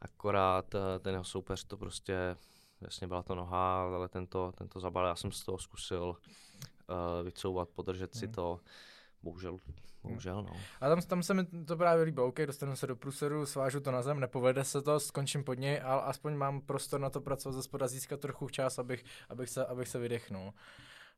[0.00, 2.36] akorát uh, ten jeho soupeř to prostě,
[2.80, 7.68] jasně byla to noha, ale tento, tento zabal, já jsem z toho zkusil uh, vycouvat,
[7.68, 8.20] podržet hmm.
[8.20, 8.60] si to
[9.22, 9.58] bohužel,
[10.02, 10.56] bohužel, no.
[10.80, 13.90] A tam, tam se mi to právě líbilo, OK, dostanu se do průseru, svážu to
[13.90, 17.52] na zem, nepovede se to, skončím pod něj, ale aspoň mám prostor na to pracovat
[17.52, 20.52] ze spoda, získat trochu čas, abych, abych, se, abych se vydechnul.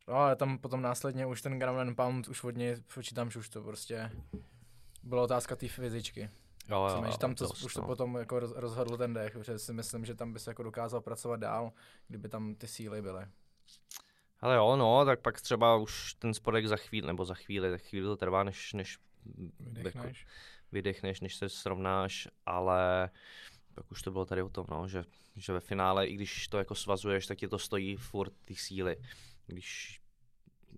[0.08, 3.48] No ale tam potom následně už ten ground pound, už od něj počítám, že už
[3.48, 4.10] to prostě
[5.02, 6.30] byla otázka té fyzičky.
[6.68, 7.86] Jo, jo, jo, tam to, dost, už to no.
[7.86, 11.40] potom jako rozhodl ten dech, protože si myslím, že tam by se jako dokázal pracovat
[11.40, 11.72] dál,
[12.08, 13.26] kdyby tam ty síly byly.
[14.42, 17.82] Ale jo, no, tak pak třeba už ten spodek za chvíli, nebo za chvíli, tak
[17.82, 18.98] chvíli to trvá, než, než
[19.60, 20.20] vydechneš.
[20.20, 20.30] Jako,
[20.72, 23.10] vydechneš, než se srovnáš, ale
[23.74, 25.04] pak už to bylo tady o tom, no, že,
[25.36, 28.96] že ve finále, i když to jako svazuješ, tak ti to stojí furt ty síly.
[29.46, 30.00] Když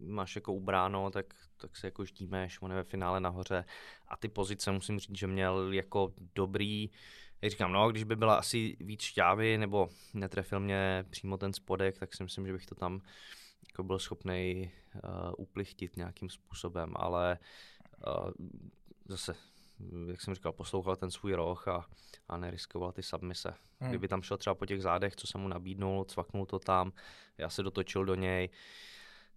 [0.00, 3.64] máš jako ubráno, tak, tak se jako ždímeš, on je ve finále nahoře
[4.09, 6.90] a ty pozice musím říct, že měl jako dobrý,
[7.42, 11.98] jak říkám, no, když by byla asi víc šťávy nebo netrefil mě přímo ten spodek,
[11.98, 13.00] tak si myslím, že bych to tam
[13.68, 17.38] jako byl schopný uh, uplichtit nějakým způsobem, ale
[18.07, 18.31] uh,
[19.09, 19.35] zase,
[20.07, 21.87] jak jsem říkal, poslouchal ten svůj roh a,
[22.29, 23.55] a neriskoval ty submise.
[23.81, 23.90] Hmm.
[23.90, 26.92] Kdyby tam šel třeba po těch zádech, co jsem mu nabídnul, cvaknul to tam,
[27.38, 28.48] já se dotočil do něj,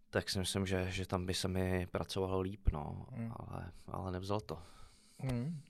[0.10, 3.32] tak si myslím, že, že tam by se mi pracovalo líp, no, hmm.
[3.36, 4.60] ale, ale nevzal to.
[5.20, 5.62] Hmm.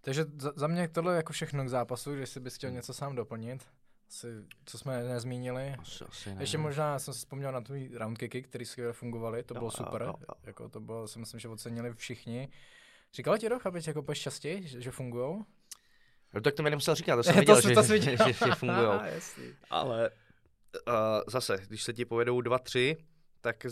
[0.00, 2.76] Takže za, za mě tohle jako všechno k zápasu, že si bys chtěl hmm.
[2.76, 3.68] něco sám doplnit
[4.08, 4.26] asi,
[4.64, 5.74] co jsme nezmínili.
[5.78, 6.42] Asi, asi ne.
[6.42, 10.02] Ještě možná jsem si vzpomněl na tvůj roundkicky, které skvěle fungovaly, to jo, bylo super.
[10.02, 10.34] Jo, jo.
[10.44, 12.48] Jako to bylo, si myslím, že ocenili všichni.
[13.14, 15.44] Říkal ti Roch, aby jako častěji, že, že fungují?
[16.32, 18.32] No, tak to mi nemusel říkat, to jsem viděl, to, že, to že, že, že,
[18.32, 18.88] že fungují.
[19.70, 20.10] Ale
[20.88, 20.94] uh,
[21.26, 22.96] zase, když se ti povedou dva, tři,
[23.40, 23.66] tak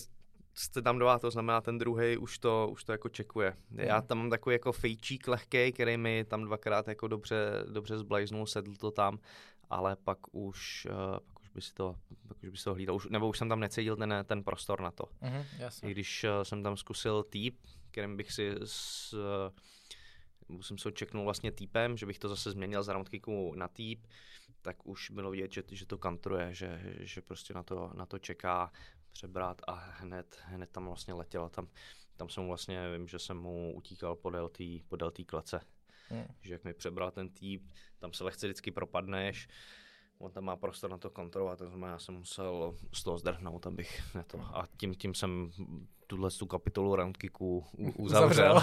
[0.55, 3.57] jste tam dva, to znamená ten druhý už to, už to jako čekuje.
[3.71, 8.47] Já tam mám takový jako fejčík lehkej, který mi tam dvakrát jako dobře, dobře zblajznul,
[8.47, 9.19] sedl to tam
[9.71, 11.95] ale pak už, uh, pak už by si to,
[12.29, 14.81] pak už by si to hlídal, už, nebo už jsem tam necítil ten, ten prostor
[14.81, 15.05] na to.
[15.05, 15.89] Mm-hmm, jasně.
[15.89, 19.15] I když uh, jsem tam zkusil týp, kterým bych si s,
[20.61, 24.07] jsem se očeknul vlastně týpem, že bych to zase změnil z roundkicku na týp,
[24.63, 28.19] tak už bylo vidět, že, že to kantruje, že, že prostě na to, na to
[28.19, 28.73] čeká
[29.13, 31.49] přebrat a hned, hned tam vlastně letěl.
[31.49, 31.69] Tam,
[32.17, 34.17] tam jsem vlastně, vím, že jsem mu utíkal
[34.89, 35.61] podél té klece.
[36.09, 36.27] Hmm.
[36.41, 39.49] Že jak mi přebral ten týp, tam se lehce vždycky propadneš,
[40.19, 43.67] on tam má prostor na to kontrolovat, to znamená, já jsem musel z toho zdrhnout,
[43.67, 44.41] abych ne to.
[44.41, 45.51] A tím, tím jsem
[46.07, 48.63] tuhle tu kapitolu roundkicku uzavřel.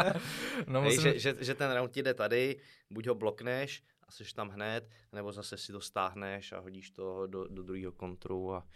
[0.66, 1.02] no, musím...
[1.02, 2.56] Hej, že, že, že, ten round jde tady,
[2.90, 7.26] buď ho blokneš a jsi tam hned, nebo zase si to stáhneš a hodíš to
[7.26, 8.66] do, do druhého kontru a,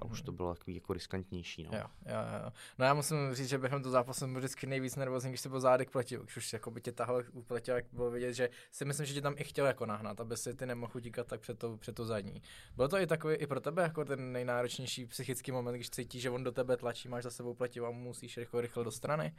[0.00, 1.64] a už to bylo takový jako riskantnější.
[1.64, 1.70] No.
[1.72, 2.50] Jo, jo, jo.
[2.78, 5.48] no já musím říct, že během toho zápasu jsem byl vždycky nejvíc nervózní, když se
[5.48, 8.84] byl zádek pletil, když už jako by tě tahal upletěl, jak bylo vidět, že si
[8.84, 11.58] myslím, že tě tam i chtěl jako nahnat, aby si ty nemohl utíkat tak před
[11.58, 12.42] to, před to zadní.
[12.76, 16.30] Bylo to i takový i pro tebe jako ten nejnáročnější psychický moment, když cítíš, že
[16.30, 19.34] on do tebe tlačí, máš za sebou pletivo a musíš rychle, rychle do strany?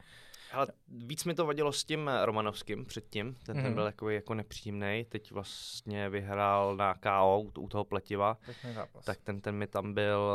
[0.52, 3.60] Ale víc mi to vadilo s tím Romanovským předtím, ten, mm-hmm.
[3.60, 3.74] ten mhm.
[3.74, 8.38] byl takový jako nepříjemný, teď vlastně vyhrál na KO u toho pletiva,
[9.04, 10.30] tak ten, ten mi tam byl,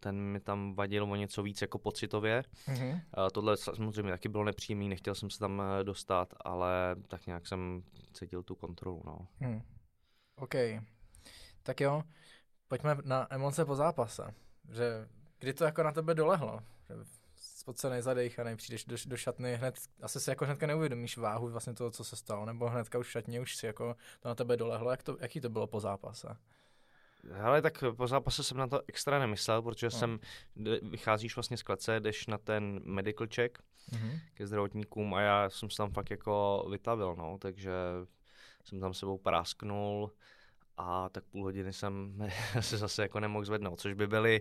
[0.00, 2.42] ten mi tam vadil o něco víc jako pocitově.
[2.66, 3.00] Mm-hmm.
[3.32, 7.82] Tohle samozřejmě taky bylo nepříjemný, nechtěl jsem se tam eh, dostat, ale tak nějak jsem
[8.12, 9.02] cítil tu kontrolu.
[9.06, 9.26] No.
[9.40, 9.62] Mm.
[10.36, 10.54] OK.
[11.62, 12.02] Tak jo,
[12.68, 14.34] pojďme na emoce po zápase.
[14.70, 16.60] Že kdy to jako na tebe dolehlo?
[16.88, 16.94] Že
[17.36, 21.90] spocený, zadejchaný, přijdeš do, do šatny, hned, asi si jako hnedka neuvědomíš váhu vlastně toho,
[21.90, 24.90] co se stalo, nebo hnedka už v šatně už si jako to na tebe dolehlo,
[24.90, 26.36] jak to, jaký to bylo po zápase?
[27.42, 29.90] Ale tak po zápase jsem na to extra nemyslel, protože no.
[29.90, 30.18] jsem,
[30.82, 33.58] vycházíš vlastně z klece, jdeš na ten medical check
[33.92, 34.20] mm-hmm.
[34.34, 37.72] ke zdravotníkům a já jsem se tam fakt jako vytavil, no, takže
[38.64, 40.12] jsem tam sebou prásknul
[40.76, 42.18] a tak půl hodiny jsem
[42.60, 44.40] se zase jako nemohl zvednout, což by byly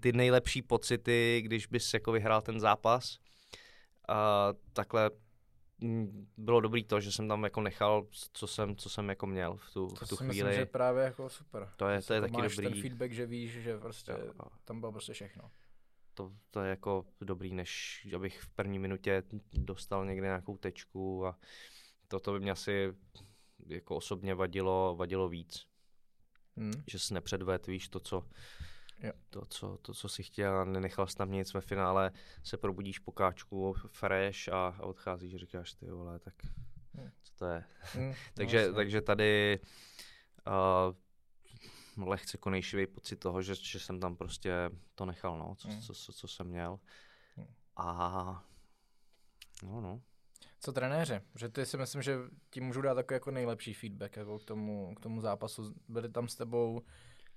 [0.00, 3.18] ty nejlepší pocity, když bys jako vyhrál ten zápas.
[4.08, 5.10] A takhle
[6.36, 9.72] bylo dobrý to, že jsem tam jako nechal, co jsem, co jsem jako měl v
[9.72, 10.48] tu, to v tu si chvíli.
[10.48, 11.68] Myslím, že právě jako super.
[11.76, 12.72] To je, to je taky máš dobrý.
[12.72, 14.32] ten feedback, že víš, že prostě jo,
[14.64, 15.50] tam bylo prostě všechno.
[16.14, 19.22] To, to je jako dobrý, než abych v první minutě
[19.52, 21.38] dostal někde nějakou tečku a
[22.08, 22.94] toto by mě asi
[23.66, 25.66] jako osobně vadilo, vadilo víc.
[26.56, 26.72] Hmm.
[26.86, 28.28] Že si nepředved, víš, to, co,
[29.02, 29.12] Jo.
[29.30, 32.10] To, co, to, co si chtěl, nenechal jsi tam nic ve finále,
[32.42, 36.34] se probudíš po káčku fresh a, a odcházíš, říkáš ty vole, tak.
[37.22, 37.64] Co to je?
[37.94, 38.74] Hmm, takže, vlastně.
[38.74, 39.60] takže tady
[41.96, 45.80] uh, lehce konejšivý pocit toho, že, že jsem tam prostě to nechal, no, co, hmm.
[45.80, 46.78] co, co, co jsem měl.
[47.36, 47.46] Hmm.
[47.76, 48.44] A
[49.62, 50.00] no, no.
[50.60, 51.20] Co trenéři?
[51.34, 52.18] Že ty si myslím, že
[52.50, 55.74] ti můžu dát takový jako nejlepší feedback jako k, tomu, k tomu zápasu.
[55.88, 56.82] Byli tam s tebou,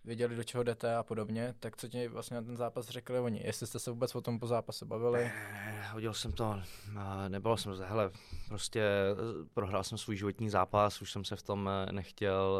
[0.05, 3.41] věděli, do čeho jdete a podobně, tak co ti vlastně na ten zápas řekli oni?
[3.45, 5.31] Jestli jste se vůbec o tom po zápase bavili?
[5.35, 6.61] Eh, hodil jsem to,
[7.27, 8.11] nebylo jsem se, hele,
[8.47, 9.15] prostě eh,
[9.53, 12.57] prohrál jsem svůj životní zápas, už jsem se v tom eh, nechtěl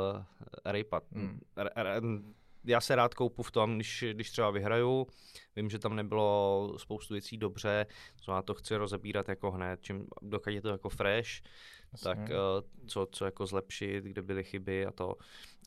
[0.66, 1.04] rejpat.
[1.12, 1.40] Hmm.
[2.68, 5.08] Já se rád koupu v tom, když, když třeba vyhraju,
[5.56, 7.86] vím, že tam nebylo spoustu věcí dobře,
[8.26, 11.30] to já to chci rozebírat jako hned, čím, dokud je to jako fresh,
[11.92, 12.04] Jasně.
[12.04, 12.18] tak
[12.88, 15.16] co, co jako zlepšit, kde byly chyby a to,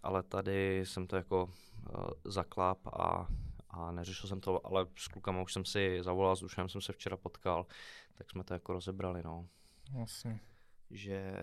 [0.03, 1.51] ale tady jsem to jako
[2.25, 3.27] zaklap a,
[3.71, 6.93] a neřešil jsem to, ale s klukama už jsem si zavolal, s Dušem jsem se
[6.93, 7.67] včera potkal,
[8.15, 9.49] tak jsme to jako rozebrali, no.
[9.93, 10.41] Jasně.
[10.91, 11.35] Že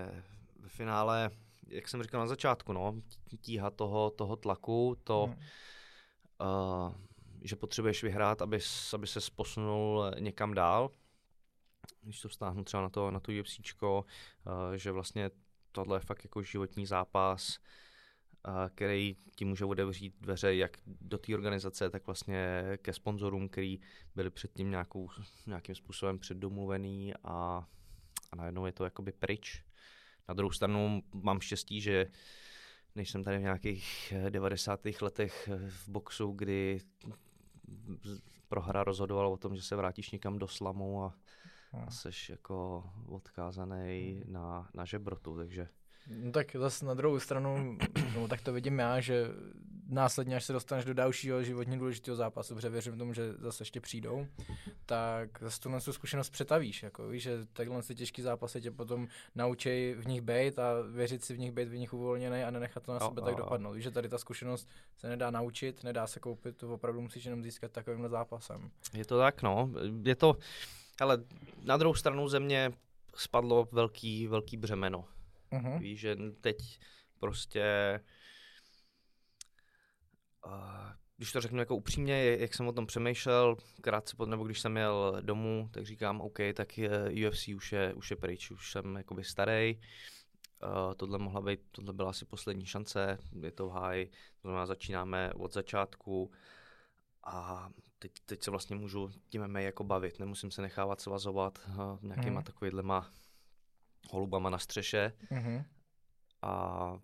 [0.59, 1.29] ve finále,
[1.67, 2.95] jak jsem říkal na začátku, no,
[3.41, 5.35] tíha toho, toho tlaku, to, hmm.
[6.85, 6.93] uh,
[7.41, 8.59] že potřebuješ vyhrát, aby,
[8.93, 10.89] aby se posunul někam dál,
[12.01, 14.05] když to vztáhnu třeba na to, na to UFCčko,
[14.45, 15.31] uh, že vlastně
[15.71, 17.59] tohle je fakt jako životní zápas,
[18.69, 23.79] který ti může otevřít dveře jak do té organizace, tak vlastně ke sponzorům, který
[24.15, 25.09] byli předtím nějakou,
[25.47, 27.67] nějakým způsobem předdomluvený a,
[28.31, 29.63] a najednou je to jakoby pryč.
[30.27, 32.07] Na druhou stranu mám štěstí, že
[32.95, 34.79] nejsem tady v nějakých 90.
[35.01, 36.79] letech v boxu, kdy
[38.47, 41.15] prohra rozhodoval o tom, že se vrátíš někam do slamu a,
[41.73, 41.91] a hmm.
[41.91, 45.67] seš jako odkázaný na, na žebrotu, takže
[46.07, 47.77] No tak zase na druhou stranu,
[48.15, 49.27] no, tak to vidím já, že
[49.89, 53.81] následně, až se dostaneš do dalšího životně důležitého zápasu, protože věřím tomu, že zase ještě
[53.81, 54.27] přijdou,
[54.85, 59.93] tak zase tuhle zkušenost přetavíš, jako víš, že takhle ty těžký zápasy tě potom naučí
[59.93, 62.93] v nich být a věřit si v nich být v nich uvolněný a nenechat to
[62.93, 63.73] na sebe tak dopadnout.
[63.73, 67.43] Víš, že tady ta zkušenost se nedá naučit, nedá se koupit, to opravdu musíš jenom
[67.43, 68.71] získat takovýmhle zápasem.
[68.93, 69.69] Je to tak, no.
[70.03, 70.37] Je to,
[70.99, 71.23] ale
[71.63, 72.71] na druhou stranu země
[73.15, 75.05] spadlo velký, velký břemeno
[75.51, 75.79] Uh-huh.
[75.79, 76.79] Víš, že teď
[77.19, 77.99] prostě
[80.45, 84.59] uh, když to řeknu jako upřímně, jak jsem o tom přemýšlel, krátce pod, nebo když
[84.59, 86.79] jsem jel domů, tak říkám, OK, tak
[87.27, 89.79] UFC už je, už je pryč, už jsem jakoby starý.
[90.63, 95.33] Uh, tohle mohla být, tohle byla asi poslední šance, je to háji, to znamená začínáme
[95.33, 96.31] od začátku
[97.23, 97.69] a
[97.99, 102.39] teď, teď se vlastně můžu tím MMA jako bavit, nemusím se nechávat svazovat uh, nějakýma
[102.39, 102.43] hmm.
[102.43, 103.11] takovýhlema
[104.11, 105.13] holubama na střeše.
[105.31, 105.63] Mm-hmm.
[106.41, 106.99] A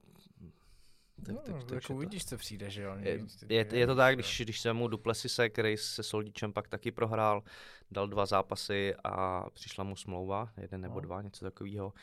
[1.26, 2.96] tak, no, tak, tak, jako uvidíš, co přijde, že jo?
[3.00, 6.92] Je, je, je to tak, když, když jsem mu Duplesise, který se Soldičem pak taky
[6.92, 7.44] prohrál,
[7.92, 11.02] dal dva zápasy a přišla mu smlouva, jeden nebo no.
[11.02, 11.94] dva, něco takového.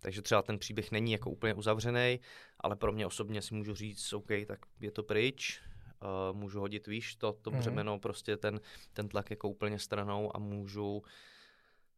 [0.00, 2.20] Takže třeba ten příběh není jako úplně uzavřený,
[2.60, 5.60] ale pro mě osobně si můžu říct, OK, tak je to pryč,
[6.02, 7.58] uh, můžu hodit, víš, to, to mm-hmm.
[7.58, 8.60] břemeno, prostě ten,
[8.92, 11.02] ten tlak jako úplně stranou a můžu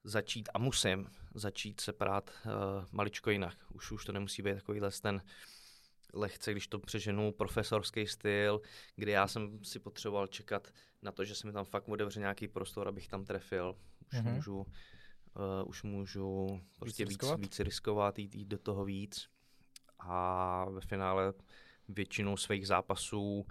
[0.05, 2.53] začít a musím začít se prát uh,
[2.93, 3.59] maličko jinak.
[3.73, 5.23] Už, už to nemusí být takovýhle ten
[6.13, 8.61] lehce, když to přeženu, profesorský styl,
[8.97, 10.69] kdy já jsem si potřeboval čekat
[11.03, 13.77] na to, že se mi tam fakt otevře nějaký prostor, abych tam trefil.
[14.13, 14.35] Už mm-hmm.
[14.35, 14.65] můžu, uh,
[15.67, 19.29] už můžu prostě víc, riskovat, víc, víc riskovat jít, jít do toho víc.
[19.99, 21.33] A ve finále
[21.89, 23.47] většinou svých zápasů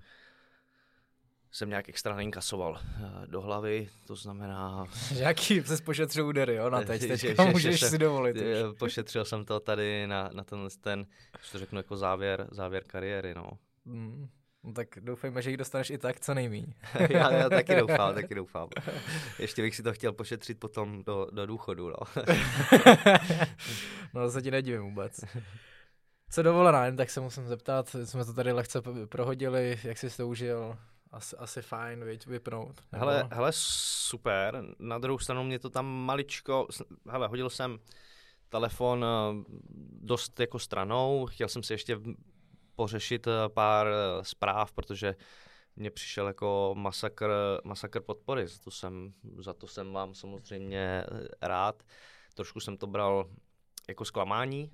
[1.53, 4.85] jsem nějak extra neinkasoval eh, do hlavy, to znamená...
[5.15, 8.35] Jaký se pošetřil údery, jo, na teď, teď že, že, můžeš že si dovolit.
[8.35, 11.05] Je, pošetřil jsem to tady na, na ten, ten,
[11.51, 13.49] to řeknu jako závěr, závěr kariéry, no.
[13.85, 14.29] Mm.
[14.63, 16.73] No tak doufejme, že ji dostaneš i tak, co nejmíň.
[17.09, 18.69] já, já taky doufám, taky doufám.
[19.39, 22.23] Ještě bych si to chtěl pošetřit potom do, do důchodu, no.
[24.13, 25.19] no to se ti nedivím vůbec.
[26.29, 30.27] Co dovolená, jen tak se musím zeptat, jsme to tady lehce prohodili, jak jsi to
[30.27, 30.77] užil?
[31.13, 32.81] Asi, asi fajn, viď, vypnout.
[32.91, 33.05] Nebo...
[33.05, 34.63] Hele, hele, super.
[34.79, 36.67] Na druhou stranu mě to tam maličko,
[37.09, 37.79] hele, hodil jsem
[38.49, 39.43] telefon eh,
[40.01, 41.99] dost jako stranou, chtěl jsem si ještě
[42.75, 45.15] pořešit eh, pár eh, zpráv, protože
[45.75, 47.29] mně přišel jako masakr,
[47.63, 51.03] masakr podpory, za to, jsem, za to jsem vám samozřejmě
[51.41, 51.83] rád.
[52.33, 53.29] Trošku jsem to bral
[53.89, 54.71] jako zklamání,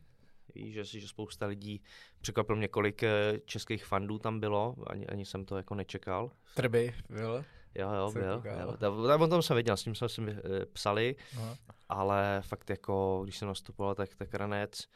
[0.56, 1.82] že, že spousta lidí,
[2.22, 6.32] překvapil mě, kolik eh, českých fandů tam bylo, ani, ani jsem to jako nečekal.
[6.56, 7.45] Trby byl?
[7.76, 8.43] Jo, jo, byl.
[8.60, 8.78] Jo.
[8.78, 11.58] Tam, o tom jsem věděl, s tím jsme si eh, psali, Aha.
[11.89, 14.88] ale fakt jako, když jsem nastupoval, tak, tak ranec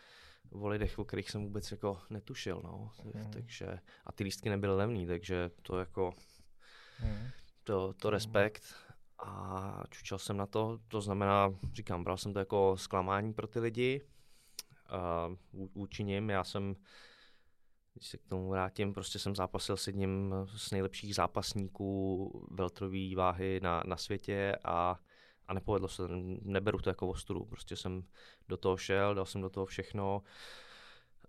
[0.51, 2.91] o lidech, o kterých jsem vůbec jako netušil, no.
[3.03, 3.31] Hmm.
[3.31, 6.13] Takže, a ty lístky nebyly levný, takže to jako,
[6.97, 7.27] hmm.
[7.63, 8.63] to, to respekt
[9.19, 13.59] a čučel jsem na to, to znamená, říkám, bral jsem to jako zklamání pro ty
[13.59, 14.01] lidi,
[14.91, 16.29] uh, vůči nim.
[16.29, 16.75] Já jsem,
[17.93, 23.59] když se k tomu vrátím, prostě jsem zápasil s jedním z nejlepších zápasníků veltrové váhy
[23.63, 24.99] na, na světě a,
[25.47, 26.03] a nepovedlo se,
[26.41, 28.03] neberu to jako ostudu, prostě jsem
[28.47, 30.23] do toho šel, dal jsem do toho všechno.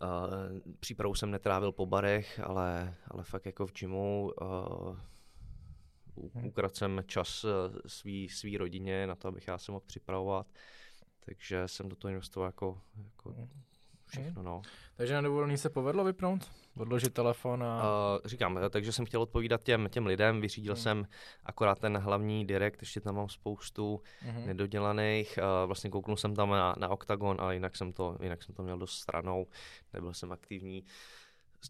[0.01, 4.31] Uh, přípravu jsem netrávil po barech, ale, ale fakt jako v gymu.
[4.41, 4.97] Uh,
[6.45, 7.51] ukradl jsem čas uh,
[7.87, 10.47] svý, svý rodině na to, abych já se mohl připravovat.
[11.25, 13.49] Takže jsem do toho investoval jako, jako hmm.
[14.05, 14.43] všechno.
[14.43, 14.61] No.
[14.95, 16.51] Takže na dovolení se povedlo vypnout?
[16.77, 17.83] Odložit telefon a...
[17.83, 20.83] Uh, říkám, takže jsem chtěl odpovídat těm, těm lidem, vyřídil hmm.
[20.83, 21.07] jsem
[21.43, 24.47] akorát ten hlavní direkt, ještě tam mám spoustu hmm.
[24.47, 28.55] nedodělaných, uh, vlastně kouknul jsem tam na, na Octagon, ale jinak jsem, to, jinak jsem
[28.55, 29.47] to měl dost stranou,
[29.93, 30.83] nebyl jsem aktivní.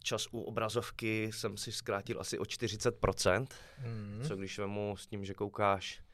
[0.04, 3.48] Čas u obrazovky jsem si zkrátil asi o 40%,
[3.78, 4.24] hmm.
[4.28, 6.05] co když vemu s tím, že koukáš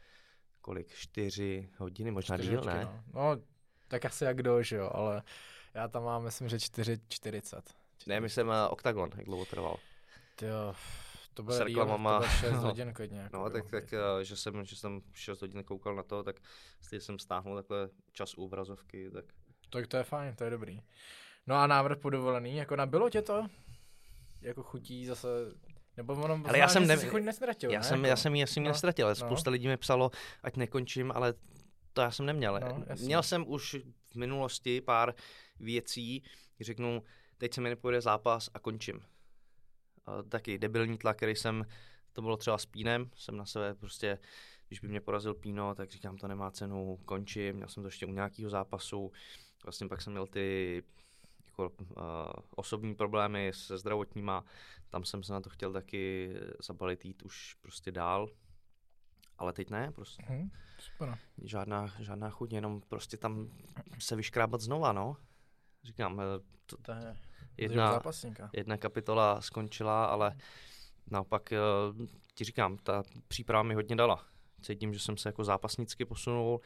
[0.62, 2.84] kolik, čtyři hodiny, možná čtyři díl, ne?
[2.84, 3.04] No.
[3.14, 3.42] no,
[3.88, 5.24] tak asi jak kdo, že jo, ale
[5.74, 7.62] já tam mám, myslím, že 4,40.
[8.08, 9.78] Ne, myslím uh, Octagon, jak dlouho trval.
[10.42, 10.74] Jo,
[11.34, 12.20] to bylo reklamama.
[12.20, 12.62] To 6 no.
[12.62, 13.20] hodin klidně.
[13.20, 16.36] Jako no, tak, tak uh, že, jsem, že jsem 6 hodin koukal na to, tak
[16.82, 19.26] stejně jsem stáhnul takhle čas u obrazovky, tak...
[19.70, 20.82] Tak to je fajn, to je dobrý.
[21.48, 23.48] No a návrh po dovolený, jako nabilo tě to?
[24.42, 25.28] Jako chutí zase
[25.98, 26.98] nebo ono ale já jsem ne...
[26.98, 27.84] chuť nestratil, já, ne?
[27.84, 28.08] jsem, jako?
[28.08, 29.28] já jsem ji asi no, nestratil, ale no.
[29.28, 30.12] spousta lidí mi psalo,
[30.44, 31.34] ať nekončím, ale
[31.94, 32.60] to já jsem neměl.
[32.60, 33.76] No, Měl jsem už
[34.12, 35.14] v minulosti pár
[35.60, 36.24] věcí,
[36.60, 37.04] řeknu,
[37.38, 39.02] teď se mi nepojede zápas a končím.
[40.06, 41.66] A taky debilní tlak, který jsem,
[42.14, 44.18] to bylo třeba s Pínem, jsem na sebe prostě,
[44.68, 48.06] když by mě porazil Píno, tak říkám, to nemá cenu, končím, měl jsem to ještě
[48.06, 49.12] u nějakého zápasu,
[49.64, 50.84] vlastně pak jsem měl ty
[51.52, 52.04] jako, uh,
[52.56, 54.44] osobní problémy se zdravotníma,
[54.90, 56.34] tam jsem se na to chtěl taky
[56.64, 58.30] zabalit jít už prostě dál,
[59.38, 60.24] ale teď ne, prostě.
[60.28, 61.18] Hmm, super.
[61.44, 63.50] Žádná, žádná chuť, jenom prostě tam
[64.00, 65.18] se vyškrábat znova, no.
[65.84, 66.24] Říkám, eh,
[66.66, 67.18] to, to je
[67.58, 68.02] jedna,
[68.54, 70.36] jedna kapitola skončila, ale
[71.12, 71.58] naopak eh,
[72.36, 74.26] ti říkám, ta příprava mi hodně dala.
[74.62, 76.62] Cítím, že jsem se jako zápasnicky posunul,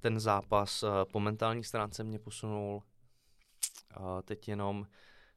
[0.00, 2.82] ten zápas po mentální stránce mě posunul,
[3.94, 4.86] a teď jenom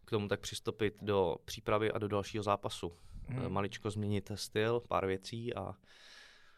[0.05, 2.91] k tomu tak přistupit do přípravy a do dalšího zápasu.
[3.27, 3.53] Hmm.
[3.53, 5.75] Maličko změnit styl, pár věcí a,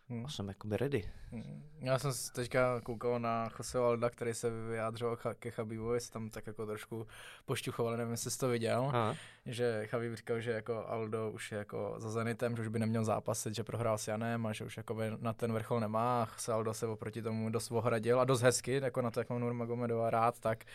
[0.09, 0.25] hmm.
[0.25, 1.11] a jsem jakoby ready.
[1.31, 1.63] Hmm.
[1.79, 6.47] Já jsem teďka koukal na Jose Alda, který se vyjádřil ke Chabibovi, se tam tak
[6.47, 7.07] jako trošku
[7.45, 9.15] pošťuchoval, nevím, jestli jsi to viděl, Aha.
[9.45, 13.05] že Chabib říkal, že jako Aldo už je jako za Zenitem, že už by neměl
[13.05, 16.73] zápasit, že prohrál s Janem a že už jako na ten vrchol nemá Jose Aldo
[16.73, 20.39] se oproti tomu dost ohradil a dost hezky, jako na to, jak mám Nurmagomedova rád,
[20.39, 20.65] tak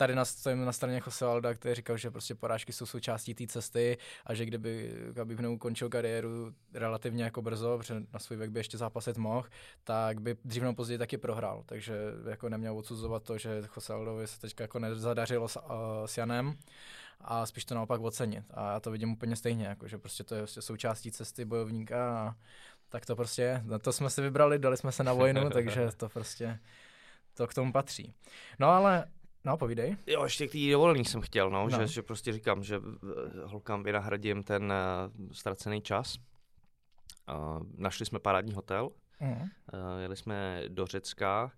[0.00, 3.98] tady na, stojím na straně Josealda, který říkal, že prostě porážky jsou součástí té cesty
[4.26, 8.78] a že kdyby v ukončil kariéru relativně jako brzo, protože na svůj věk by ještě
[8.78, 9.48] zápasit mohl,
[9.84, 11.62] tak by dřív nebo později taky prohrál.
[11.66, 11.94] Takže
[12.30, 15.62] jako neměl odsuzovat to, že Josealdovi se teďka jako nezadařilo s, uh,
[16.06, 16.58] s Janem
[17.20, 18.44] a spíš to naopak ocenit.
[18.54, 22.18] A já to vidím úplně stejně, jako, že prostě to je prostě součástí cesty bojovníka
[22.18, 22.34] a
[22.88, 26.08] tak to prostě, na to jsme si vybrali, dali jsme se na vojnu, takže to
[26.08, 26.58] prostě
[27.34, 28.14] to k tomu patří.
[28.58, 29.06] No ale
[29.44, 29.96] No, povídej.
[30.06, 31.78] Jo, ještě k té dovolení jsem chtěl, no, no.
[31.78, 34.72] Že, že prostě říkám, že eh, holkám vynahradím ten
[35.18, 36.16] uh, ztracený čas.
[37.28, 39.32] Uh, našli jsme parádní hotel, mm.
[39.32, 39.48] uh,
[40.00, 41.52] jeli jsme do Řecka,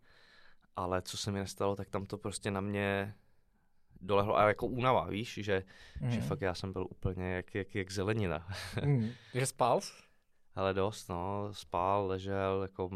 [0.76, 3.14] ale co se mi nestalo, tak tam to prostě na mě
[4.01, 5.64] dolehlo, a jako únava, víš, že,
[6.01, 6.11] mm.
[6.11, 8.47] že fakt já jsem byl úplně jak, jak, jak zelenina.
[8.85, 9.11] mm.
[9.35, 9.80] Že spal?
[10.55, 12.91] Ale dost, no, spál, ležel, jako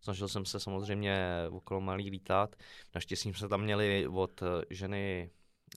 [0.00, 2.56] Snažil jsem se samozřejmě okolo malý lítat.
[2.94, 5.30] Naštěstí jsme tam měli od eh, ženy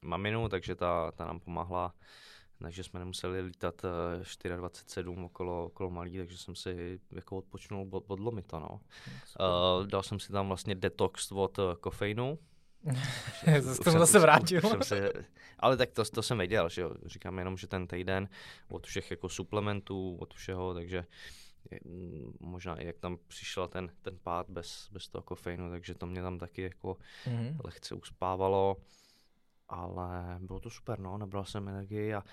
[0.04, 1.94] maminu, takže ta, ta nám pomáhla
[2.62, 8.04] takže jsme nemuseli lítat 24-7 eh, okolo, okolo malý, takže jsem si jako odpočnul od,
[8.08, 8.80] od to, no.
[9.40, 12.40] Uh, dal jsem si tam vlastně detox od kofeinu.
[13.62, 14.62] jsem zase vrátil.
[14.62, 15.12] Jsem se,
[15.60, 16.94] ale tak to, to jsem věděl, že jo.
[17.06, 18.30] Říkám jenom, že ten týden
[18.70, 21.06] od všech jako suplementů, od všeho, takže
[22.40, 26.22] možná i jak tam přišel ten, ten pád bez, bez toho kofeinu, takže to mě
[26.22, 27.58] tam taky jako mm-hmm.
[27.64, 28.78] lehce uspávalo,
[29.70, 32.24] ale bylo to super, no, nabral jsem energii a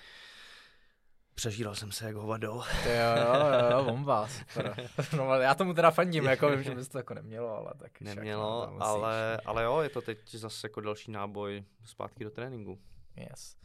[1.35, 2.47] přežíral jsem se jako hovado.
[2.85, 4.89] jo, jo, jo, bomba, super.
[5.17, 8.61] No, já tomu teda fandím, jako vím, že bys to jako nemělo, ale tak Nemělo,
[8.61, 12.79] však, no, ale, ale jo, je to teď zase jako další náboj zpátky do tréninku.
[13.15, 13.57] Yes.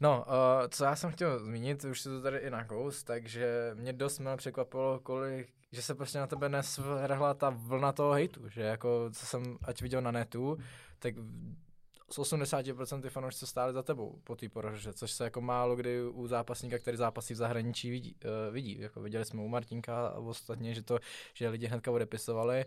[0.00, 3.92] No, uh, co já jsem chtěl zmínit, už si to tady i nakous, takže mě
[3.92, 8.62] dost mě překvapilo, kolik, že se prostě na tebe nesvrhla ta vlna toho hejtu, že
[8.62, 10.58] jako, co jsem ať viděl na netu,
[10.98, 11.14] tak
[12.10, 16.26] z 80% fanoušci stáli za tebou po té poraže, což se jako málo kdy u
[16.26, 18.16] zápasníka, který zápasí v zahraničí vidí.
[18.24, 18.80] Uh, vidí.
[18.80, 20.98] Jako viděli jsme u Martinka a ostatně, že to,
[21.34, 22.64] že lidi hnedka odepisovali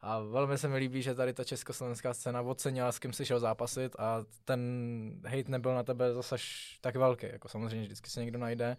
[0.00, 3.40] a velmi se mi líbí, že tady ta československá scéna ocenila, s kým si šel
[3.40, 4.60] zápasit a ten
[5.24, 6.36] hate nebyl na tebe zase
[6.80, 8.76] tak velký, jako samozřejmě vždycky se někdo najde.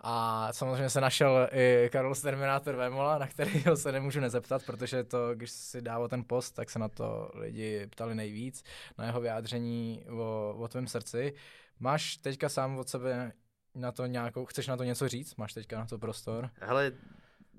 [0.00, 5.34] A samozřejmě se našel i Carlos Terminator Vemola, na kterého se nemůžu nezeptat, protože to,
[5.34, 8.64] když si dával ten post, tak se na to lidi ptali nejvíc,
[8.98, 11.34] na jeho vyjádření o, o tvém srdci.
[11.80, 13.32] Máš teďka sám od sebe
[13.74, 15.36] na to nějakou, chceš na to něco říct?
[15.36, 16.50] Máš teďka na to prostor?
[16.60, 16.92] Hele,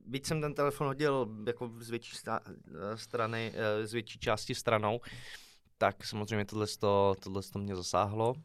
[0.06, 2.16] byť jsem ten telefon hodil jako z větší
[2.96, 5.02] strany, eh, z větší části stranou,
[5.78, 8.36] tak samozřejmě tohle, to, tohle to mě zasáhlo.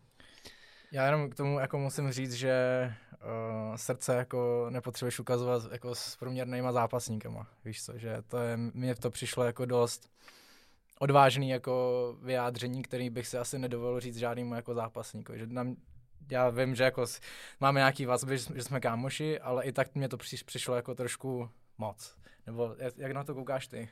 [0.92, 2.54] Já jenom k tomu jako musím říct, že
[3.70, 8.94] uh, srdce jako nepotřebuješ ukazovat jako s průměrnýma zápasníkama, víš co, že to je, mně
[8.94, 10.10] to přišlo jako dost
[10.98, 15.76] odvážný jako vyjádření, který bych si asi nedovolil říct žádnému jako zápasníkovi, že nám,
[16.30, 17.04] já vím, že jako
[17.60, 20.16] máme nějaký vazby, že jsme kámoši, ale i tak mě to
[20.46, 22.16] přišlo jako trošku moc.
[22.46, 23.88] Nebo jak, jak na to koukáš ty?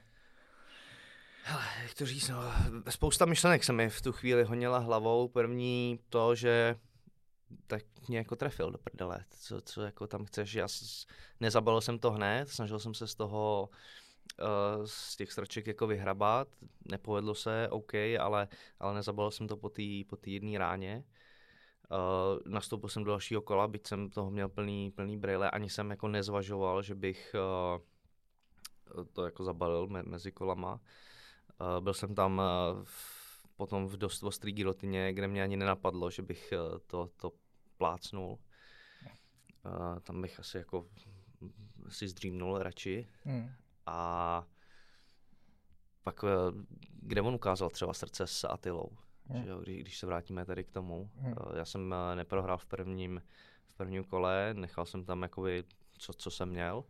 [1.44, 2.42] Hele, jak to říct, no,
[2.88, 5.28] spousta myšlenek se mi v tu chvíli honila hlavou.
[5.28, 6.76] První to, že
[7.66, 10.54] tak mě jako trefil do prdele, co, co jako tam chceš.
[10.54, 10.68] Já
[11.40, 13.68] nezabalil jsem to hned, snažil jsem se z toho
[14.40, 16.48] uh, z těch straček jako vyhrabat,
[16.90, 18.48] nepovedlo se, OK, ale,
[18.78, 21.04] ale nezabalil jsem to po té po jedné ráně.
[21.90, 25.90] Uh, nastoupil jsem do dalšího kola, byť jsem toho měl plný, plný brýle, ani jsem
[25.90, 27.34] jako nezvažoval, že bych
[28.94, 30.80] uh, to jako zabalil me, mezi kolama.
[31.60, 32.84] Uh, byl jsem tam uh,
[33.56, 36.52] potom v dost ostrý gilotině, kde mě ani nenapadlo, že bych
[36.86, 37.32] to, to
[37.80, 38.38] plácnul.
[39.64, 40.86] Uh, tam bych asi jako
[41.88, 43.08] si zdřímnul radši.
[43.24, 43.50] Hmm.
[43.86, 44.44] A
[46.02, 46.24] pak,
[46.92, 48.90] kde on ukázal třeba srdce s Atilou,
[49.26, 49.42] hmm.
[49.44, 51.10] že jo, když, když se vrátíme tady k tomu.
[51.14, 51.34] Hmm.
[51.56, 53.22] Já jsem neprohrál v prvním,
[53.66, 55.64] v prvním kole, nechal jsem tam jakoby
[55.98, 56.84] co, co jsem měl.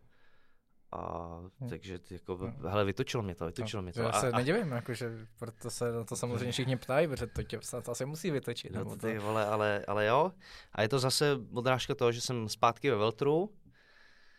[0.91, 1.29] A
[1.59, 1.69] hmm.
[1.69, 2.53] takže jako, hmm.
[2.67, 4.01] hele, vytočilo mě to, vytočilo no, mě to.
[4.01, 7.43] Já se a, nedivím, jako, že proto se na to samozřejmě všichni ptají, protože to
[7.43, 8.71] tě snad asi musí vytočit.
[8.71, 9.21] No, ty to...
[9.21, 10.31] vole, ale, ale jo.
[10.71, 13.49] A je to zase odrážka toho, že jsem zpátky ve Veltru,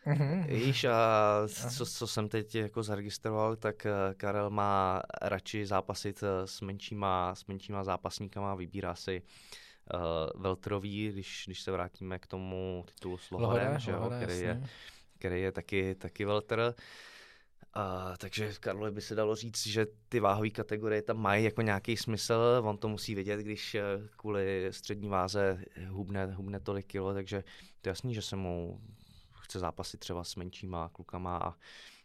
[0.05, 0.47] Mm-hmm.
[0.47, 0.97] Víš, a
[1.77, 7.45] co, co jsem teď jako zaregistroval, tak eh, Karel má radši zápasit s menšíma, s
[7.45, 9.21] menšíma zápasníkama, vybírá si
[9.93, 14.63] uh, Veltrový, když, když se vrátíme k tomu titulu s Lohorem, že jo, který, je,
[15.23, 16.75] který je taky, taky Veltr.
[17.75, 21.97] Uh, takže Karlo by se dalo říct, že ty váhové kategorie tam mají jako nějaký
[21.97, 23.75] smysl, on to musí vědět, když
[24.17, 27.43] kvůli střední váze hubne, hubne tolik kilo, takže
[27.81, 28.81] to je jasný, že se mu
[29.31, 31.53] chce zápasit třeba s menšíma klukama a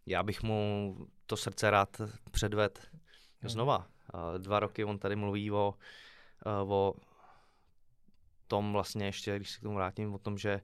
[0.07, 0.97] já bych mu
[1.27, 2.01] to srdce rád
[2.31, 2.89] předved
[3.41, 3.51] hmm.
[3.51, 3.87] znova.
[4.39, 5.75] Dva roky on tady mluví o,
[6.67, 6.95] o
[8.47, 10.61] tom vlastně ještě, když se k tomu vrátím, o tom, že,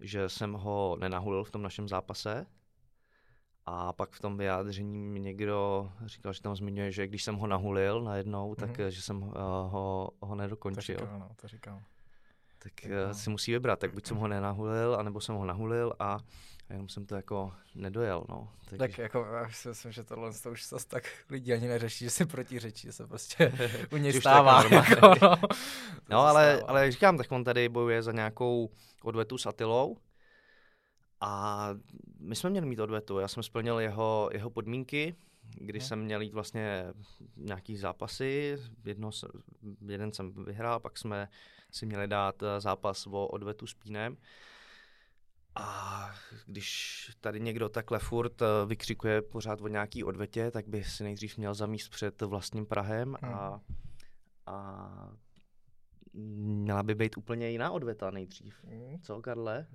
[0.00, 2.46] že jsem ho nenahulil v tom našem zápase,
[3.66, 7.46] a pak v tom vyjádření mi někdo říkal, že tam zmiňuje, že když jsem ho
[7.46, 8.86] nahulil najednou, tak mm-hmm.
[8.86, 9.32] že jsem uh,
[9.68, 10.96] ho, ho nedokončil.
[10.96, 11.82] To říkal, no, to říkal
[12.62, 16.18] tak uh, si musí vybrat, tak buď jsem ho nenahulil, anebo jsem ho nahulil a
[16.70, 18.52] jenom jsem to jako nedojel, no.
[18.64, 18.78] Takže...
[18.78, 22.10] Tak jako já si myslím, že tohle to už zase tak lidi ani neřeší, že
[22.10, 23.52] si protiřečí, že se prostě
[23.92, 24.64] u něj stává.
[24.64, 25.36] jako, no,
[26.08, 28.70] no ale, ale jak říkám, tak on tady bojuje za nějakou
[29.02, 29.96] odvetu s Atilou
[31.20, 31.68] a
[32.18, 35.14] my jsme měli mít odvetu, já jsem splnil jeho, jeho podmínky,
[35.54, 35.88] kdy hmm.
[35.88, 36.84] jsem měl jít vlastně
[37.36, 39.10] nějaký zápasy, jedno,
[39.86, 41.28] jeden jsem vyhrál, pak jsme
[41.70, 44.16] si měli dát eh, zápas o odvetu s Pínem.
[45.54, 46.10] A
[46.46, 51.36] když tady někdo takhle furt eh, vykřikuje pořád o nějaký odvetě, tak by si nejdřív
[51.36, 53.60] měl zamíst před vlastním Prahem a, hmm.
[54.46, 55.12] a
[56.14, 58.64] měla by být úplně jiná odveta nejdřív.
[58.64, 59.00] Hmm.
[59.02, 59.66] Co, Karle?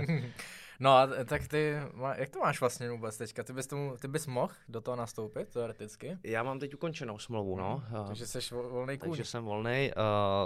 [0.80, 1.74] no a tak ty,
[2.16, 3.44] jak to máš vlastně vůbec teďka?
[3.44, 6.18] Ty bys, tomu, ty bys mohl do toho nastoupit, teoreticky?
[6.24, 7.82] Já mám teď ukončenou smlouvu, no.
[7.86, 8.06] Hmm.
[8.06, 9.10] Takže jsi volný kůň.
[9.10, 9.90] Takže jsem volný.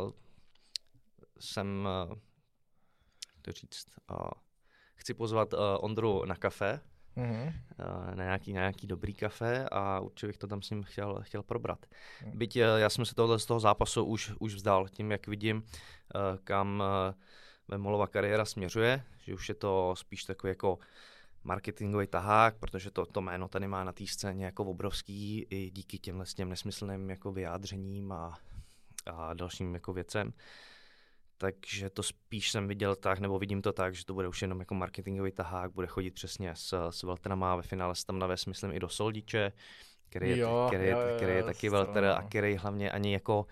[0.04, 0.12] Uh,
[1.40, 2.18] jsem, uh,
[3.42, 4.16] to říct, uh,
[4.94, 6.80] chci pozvat uh, Ondru na kafe,
[7.16, 7.46] mm-hmm.
[7.46, 11.20] uh, na, nějaký, na nějaký dobrý kafe a určitě bych to tam s ním chtěl,
[11.22, 11.86] chtěl probrat.
[12.24, 12.38] Mm.
[12.38, 15.56] Byť uh, já jsem se tohle z toho zápasu už, už vzdal, tím jak vidím,
[15.56, 15.62] uh,
[16.44, 17.14] kam uh,
[17.68, 20.78] Vemolova kariéra směřuje, že už je to spíš takový jako
[21.44, 25.98] marketingový tahák, protože to, to jméno tady má na té scéně jako obrovský i díky
[25.98, 28.38] těmhle těm nesmyslným jako vyjádřením a,
[29.06, 30.32] a dalším jako věcem
[31.42, 34.60] takže to spíš jsem viděl tak, nebo vidím to tak, že to bude už jenom
[34.60, 38.72] jako marketingový tahák, bude chodit přesně s, s Veltrama, ve finále se tam navést, myslím,
[38.72, 39.52] i do Soldiče,
[40.08, 43.46] který je, jo, který, jo, jo, který je taky Velter a který hlavně ani jako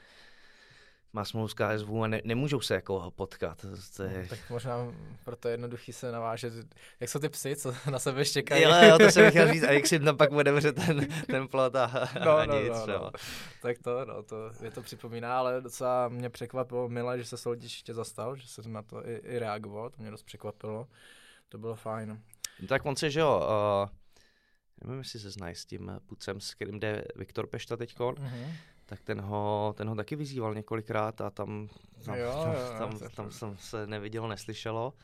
[1.13, 3.67] má smlouvu s KSV a ne, nemůžou se jako potkat.
[3.97, 4.23] To je...
[4.23, 4.95] no, tak možná
[5.25, 6.53] proto je jednoduchý se navážet.
[7.01, 8.63] Jak jsou ty psy, co na sebe štěkají?
[8.63, 9.63] Jo, jo, to jsem chtěl říct.
[9.63, 12.73] A jak si tam pak otevře ten, ten plot a, no, a no, nic.
[12.73, 13.11] No, no.
[13.63, 17.73] Tak to, no, to, je to připomíná, ale docela mě překvapilo, milé, že se Soldiš
[17.73, 20.87] ještě zastal, že se na to i, i reagoval, to mě dost překvapilo.
[21.49, 22.23] To bylo fajn.
[22.69, 23.49] Tak on se, že jo,
[23.83, 23.89] uh,
[24.85, 28.53] nevím, jestli se znají s tím pucem, s kterým jde Viktor Pešta teďkon, mm-hmm
[28.91, 31.69] tak ten ho, ten ho taky vyzýval několikrát a tam,
[32.05, 34.95] tam, jo, tam, jo, tam, tam, tam jsem se nevidělo, neslyšelo.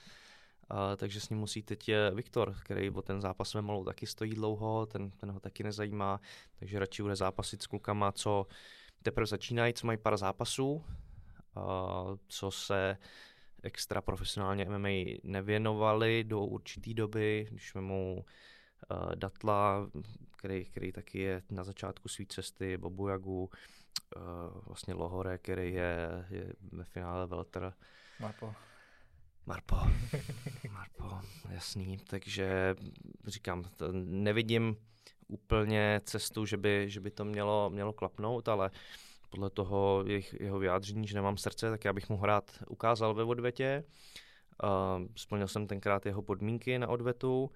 [0.70, 4.34] Uh, takže s ním musí teď Viktor, který o ten zápas s malou taky stojí
[4.34, 6.20] dlouho, ten, ten ho taky nezajímá,
[6.58, 8.46] takže radši bude zápasit s klukama, co
[9.02, 10.82] teprve začínají, co mají pár zápasů, uh,
[12.28, 12.96] co se
[13.62, 18.24] extra profesionálně MMA nevěnovali do určité doby, když mu
[18.90, 19.90] uh, Datla,
[20.36, 23.50] který, který taky je na začátku své cesty, Bobu Jagu, uh,
[24.66, 27.72] vlastně Lohore, který je, je ve finále Welter.
[28.20, 28.54] Marpo.
[29.46, 29.76] Marpo.
[30.72, 31.20] Marpo,
[31.50, 31.98] jasný.
[32.06, 32.74] Takže
[33.26, 33.64] říkám,
[34.02, 34.76] nevidím
[35.28, 38.70] úplně cestu, že by, že by to mělo, mělo klapnout, ale
[39.30, 40.04] podle toho
[40.40, 43.84] jeho vyjádření, že nemám srdce, tak já bych mu rád ukázal ve odvetě.
[44.64, 47.50] Uh, splnil jsem tenkrát jeho podmínky na odvetu.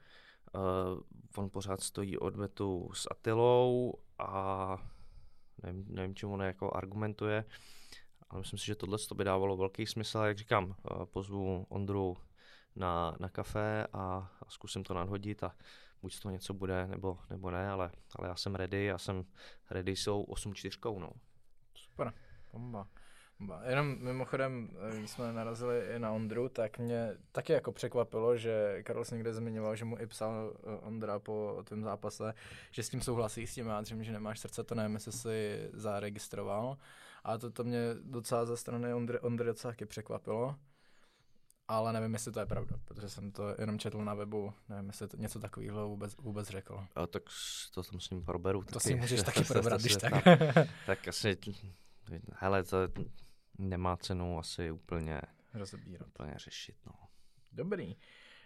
[0.54, 1.00] Uh,
[1.36, 4.76] on pořád stojí odvetu s Atilou a
[5.62, 7.44] nevím, nevím čemu on jako argumentuje,
[8.30, 10.18] ale myslím si, že tohle by dávalo velký smysl.
[10.18, 12.16] Jak říkám, uh, pozvu Ondru
[12.76, 13.98] na, na kafe a,
[14.42, 15.54] a zkusím to nadhodit a
[16.02, 19.24] buď toho něco bude, nebo, nebo ne, ale, ale já jsem ready, já jsem
[19.70, 21.10] ready jsou 8-4, no.
[21.74, 22.12] Super,
[22.52, 22.88] bomba.
[23.68, 28.82] Jenom mimochodem, eh, když jsme narazili i na Ondru, tak mě taky jako překvapilo, že
[28.82, 32.34] Karls někde zmiňoval, že mu i psal eh, Ondra po tvém zápase,
[32.70, 36.76] že s tím souhlasí, s tím jádřím, že nemáš srdce, to nevím, jestli jsi zaregistroval.
[37.24, 40.56] A to, to mě docela ze strany Ondry, Ondry docela taky překvapilo.
[41.68, 45.08] Ale nevím, jestli to je pravda, protože jsem to jenom četl na webu, nevím, jestli
[45.08, 46.84] to něco takového vůbec, vůbec řekl.
[46.94, 47.22] A tak
[47.74, 48.62] to tam s ním proberu.
[48.62, 48.88] To taky.
[48.88, 50.24] si můžeš taky probrat, když tak.
[50.86, 51.36] tak asi,
[52.34, 52.78] hele, to
[53.60, 55.20] nemá cenu asi úplně
[55.54, 56.08] rozebírat.
[56.08, 56.76] Úplně řešit.
[56.86, 56.92] No.
[57.52, 57.96] Dobrý.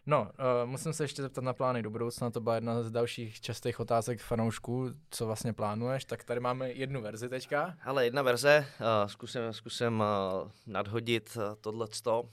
[0.06, 3.40] No, uh, musím se ještě zeptat na plány do budoucna, to byla jedna z dalších
[3.40, 7.78] častých otázek fanoušků, co vlastně plánuješ, tak tady máme jednu verzi teďka.
[7.82, 12.22] Ale jedna verze, uh, zkusím, zkusím uh, nadhodit uh, tohleto.
[12.22, 12.28] Uh,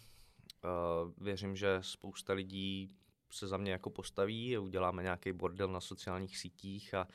[1.17, 2.95] věřím, že spousta lidí
[3.31, 7.07] se za mě jako postaví, uděláme nějaký bordel na sociálních sítích a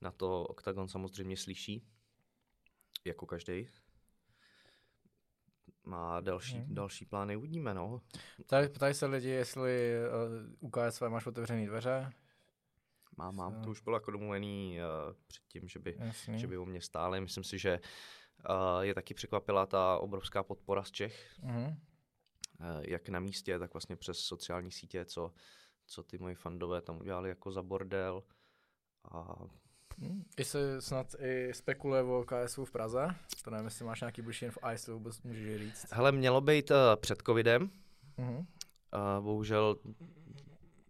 [0.00, 1.82] na to Octagon samozřejmě slyší,
[3.04, 3.68] jako každý
[5.84, 6.74] má další, hmm.
[6.74, 8.00] další plány uvidíme, no.
[8.46, 9.94] Ptají, ptají se lidi, jestli
[10.60, 12.12] uh, u KSV máš otevřený dveře?
[13.16, 15.98] Mám, mám, to už bylo jako domluvený uh, předtím, že by,
[16.34, 17.20] že by o mě stáli.
[17.20, 17.80] Myslím si, že
[18.50, 21.38] uh, je taky překvapila ta obrovská podpora z Čech.
[21.42, 21.66] Hmm.
[21.66, 21.74] Uh,
[22.80, 25.32] jak na místě, tak vlastně přes sociální sítě, co,
[25.86, 28.22] co ty moji fandové tam udělali jako za bordel.
[29.12, 29.36] A
[29.98, 30.24] Hmm.
[30.38, 33.08] Jestli snad i spekuluje o KSU v Praze,
[33.44, 35.86] to nevím, jestli máš nějaký blížší info, a jestli vůbec můžeš říct.
[35.92, 37.70] Hele, mělo být uh, před covidem,
[38.18, 38.38] uh-huh.
[38.38, 39.76] uh, bohužel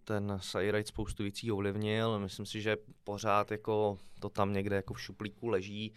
[0.05, 5.01] ten Sairite spoustu věcí ovlivnil, myslím si, že pořád jako to tam někde jako v
[5.01, 5.95] šuplíku leží,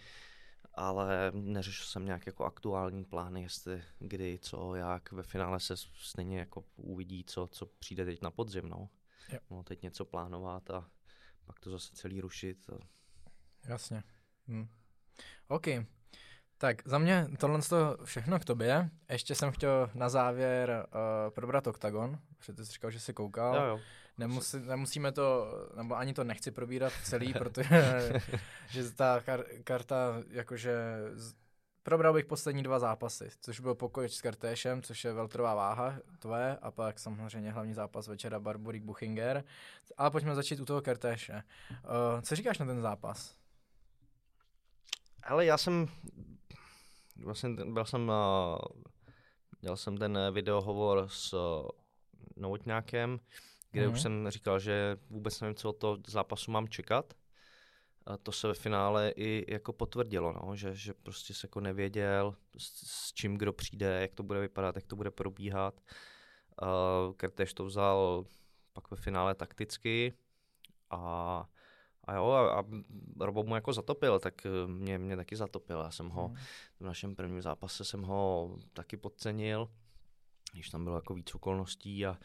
[0.74, 6.40] ale neřešil jsem nějak jako aktuální plány, jestli kdy, co, jak, ve finále se stejně
[6.40, 8.90] jako uvidí, co, co přijde teď na podzim, no.
[9.32, 9.42] Yep.
[9.52, 10.90] no teď něco plánovat a
[11.48, 12.70] pak to zase celý rušit.
[12.70, 12.80] A
[13.68, 14.04] Jasně.
[14.48, 14.68] Hm.
[15.48, 15.68] OK.
[16.58, 18.90] Tak za mě tohle to všechno k tobě.
[19.10, 23.56] Ještě jsem chtěl na závěr uh, probrat OKTAGON, protože ty jsi říkal, že jsi koukal.
[23.56, 23.80] Jo, jo.
[24.18, 28.14] Nemusí, nemusíme to, nebo ani to nechci probírat celý, protože
[28.70, 30.74] že ta kar- karta, jakože
[31.88, 36.58] probral bych poslední dva zápasy, což byl pokoj s Kartéšem, což je veltrová váha tvoje,
[36.62, 39.44] a pak samozřejmě hlavní zápas večera Barborík Buchinger.
[39.98, 41.34] Ale pojďme začít u toho Kartéše.
[41.34, 43.36] Uh, co říkáš na ten zápas?
[45.24, 45.88] Ale já jsem,
[47.24, 48.58] vlastně byl jsem, uh,
[49.62, 51.68] dělal jsem ten videohovor s uh,
[52.36, 53.20] Novotňákem,
[53.72, 53.92] kde mm-hmm.
[53.92, 54.02] už mhm.
[54.02, 57.14] jsem říkal, že vůbec nevím, co od toho zápasu mám čekat.
[58.08, 62.36] A to se ve finále i jako potvrdilo, no, že, že prostě se jako nevěděl,
[62.58, 65.82] s, s čím kdo přijde, jak to bude vypadat, jak to bude probíhat.
[66.62, 68.26] Uh, Kertéž to vzal
[68.74, 70.14] pak ve finále takticky
[70.90, 71.46] a
[72.08, 72.64] a jo, a, a
[73.20, 75.80] Robo mu jako zatopil, tak eh, mě, mě taky zatopil.
[75.80, 76.38] Já jsem ho hmm.
[76.80, 79.70] v našem prvním zápase jsem ho taky podcenil,
[80.54, 82.18] když tam bylo jako víc okolností a,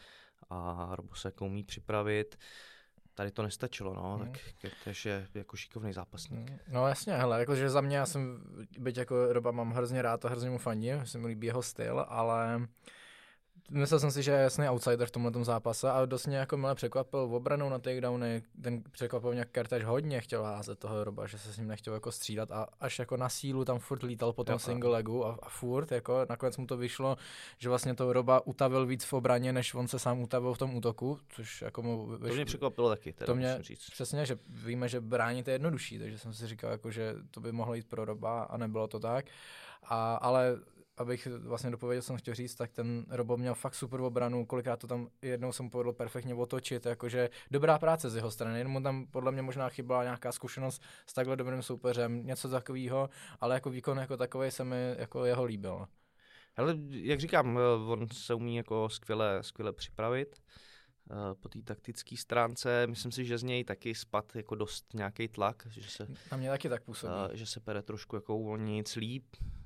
[0.50, 2.38] a Robo se jako umí připravit.
[3.14, 4.26] Tady to nestačilo, no, hmm.
[4.26, 6.50] tak Kertéž je jako šikovný zápasník.
[6.50, 6.58] Hmm.
[6.68, 8.42] No jasně, hele, jakože za mě já jsem,
[8.78, 12.04] byť jako Roba mám hrozně rád a hrozně mu fandím, se mi líbí jeho styl,
[12.08, 12.60] ale
[13.70, 16.74] Myslel jsem si, že je jasný outsider v tomhle zápase a dost mě jako milé
[16.74, 18.42] překvapil v obranou na takedowny.
[18.62, 22.12] Ten překvapil mě Kertež hodně chtěl házet toho roba, že se s ním nechtěl jako
[22.12, 25.48] střídat a až jako na sílu tam furt lítal po tom single legu a, a,
[25.48, 27.16] furt jako nakonec mu to vyšlo,
[27.58, 30.76] že vlastně to roba utavil víc v obraně, než on se sám utavil v tom
[30.76, 32.28] útoku, což jako mu vyšlo.
[32.28, 33.90] To mě překvapilo taky, teda to mě, říct.
[33.90, 37.52] Přesně, že víme, že bránit je jednodušší, takže jsem si říkal, jako, že to by
[37.52, 39.26] mohlo jít pro roba a nebylo to tak.
[39.84, 40.58] A, ale
[40.96, 44.86] abych vlastně dopověděl, jsem chtěl říct, tak ten Robo měl fakt super obranu, kolikrát to
[44.86, 49.06] tam jednou jsem povedl perfektně otočit, jakože dobrá práce z jeho strany, jenom mu tam
[49.06, 53.98] podle mě možná chybala nějaká zkušenost s takhle dobrým soupeřem, něco takového, ale jako výkon
[53.98, 55.86] jako takový se mi jako jeho líbil.
[56.56, 60.42] Ale jak říkám, on se umí jako skvěle, skvěle připravit
[61.10, 62.86] eh, po té taktické stránce.
[62.86, 65.66] Myslím si, že z něj taky spad jako dost nějaký tlak.
[65.70, 67.12] Že se, Na mě taky tak působí.
[67.32, 69.24] Eh, že se pere trošku jako uvolnit líp.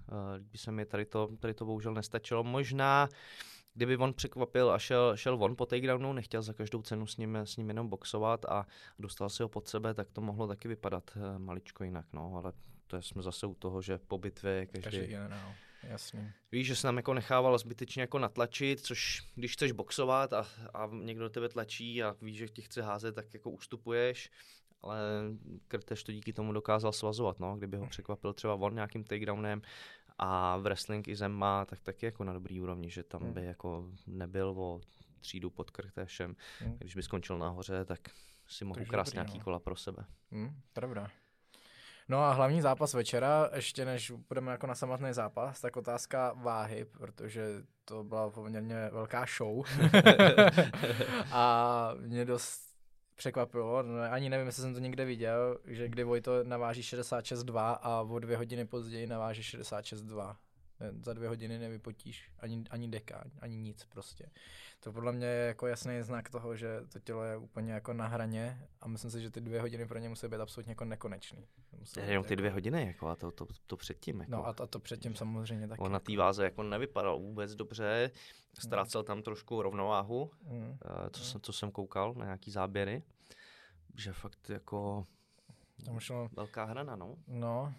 [0.08, 2.44] Eh, líbí se mi, tady to, tady to bohužel nestačilo.
[2.44, 3.08] Možná,
[3.74, 7.36] kdyby on překvapil a šel, šel on po takedownu, nechtěl za každou cenu s ním,
[7.36, 8.66] s ním jenom boxovat a
[8.98, 12.52] dostal si ho pod sebe, tak to mohlo taky vypadat uh, maličko jinak, no, ale
[12.86, 14.98] to jsme zase u toho, že po bitvě je každý...
[14.98, 15.54] každý no.
[15.82, 16.32] Jasný.
[16.52, 20.90] Víš, že se nám jako nechával zbytečně jako natlačit, což když chceš boxovat a, a
[20.92, 24.30] někdo do tebe tlačí a víš, že ti chce házet, tak jako ustupuješ
[24.90, 24.98] ale
[25.68, 29.62] Krtež to díky tomu dokázal svazovat, no, kdyby ho překvapil třeba on nějakým takedownem
[30.18, 33.32] a wrestling i Zem má tak taky jako na dobrý úrovni, že tam hmm.
[33.32, 34.80] by jako nebyl o
[35.20, 36.36] třídu pod Krtešem.
[36.60, 36.76] Hmm.
[36.78, 38.00] Když by skončil nahoře, tak
[38.48, 39.44] si mohl ukrást nějaký no.
[39.44, 40.04] kola pro sebe.
[40.30, 41.08] Hmm, pravda.
[42.08, 46.84] No a hlavní zápas večera, ještě než půjdeme jako na samotný zápas, tak otázka váhy,
[46.84, 49.64] protože to byla poměrně velká show.
[51.32, 52.65] a mě dost
[53.16, 58.00] překvapilo, no, ani nevím, jestli jsem to někde viděl, že kdy Vojto naváží 66.2 a
[58.00, 60.36] o dvě hodiny později naváží 66.2.
[61.04, 64.30] Za dvě hodiny nevypotíš ani, ani deka, ani nic prostě.
[64.80, 68.06] To podle mě je jako jasný znak toho, že to tělo je úplně jako na
[68.06, 71.46] hraně a myslím si, že ty dvě hodiny pro ně musí být absolutně jako nekonečný.
[71.78, 72.40] Musí Jenom ty jako...
[72.40, 74.20] dvě hodiny, jako a to, to, to předtím.
[74.20, 74.32] Jako.
[74.32, 75.80] No a to, to předtím samozřejmě taky.
[75.80, 78.10] On na té váze jako nevypadal vůbec dobře,
[78.60, 80.78] ztrácel tam trošku rovnováhu, mm.
[81.10, 81.24] co.
[81.24, 83.02] Jsem, co jsem koukal na nějaký záběry,
[83.94, 85.06] že fakt jako
[85.84, 86.28] tam šlo...
[86.36, 87.16] velká hrana, no.
[87.26, 87.74] No,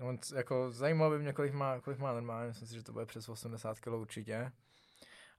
[0.00, 3.06] on jako zajímalo by mě, kolik má, kolik má normálně, myslím si, že to bude
[3.06, 4.52] přes 80 kg určitě.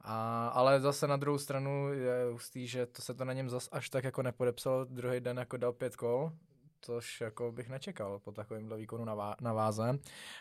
[0.01, 3.69] A, ale zase na druhou stranu je hustý, že to se to na něm zas
[3.71, 4.85] až tak jako nepodepsalo.
[4.85, 6.31] Druhý den jako dal pět kol,
[6.85, 9.99] což jako bych nečekal po takovémhle výkonu na, vá- na váze.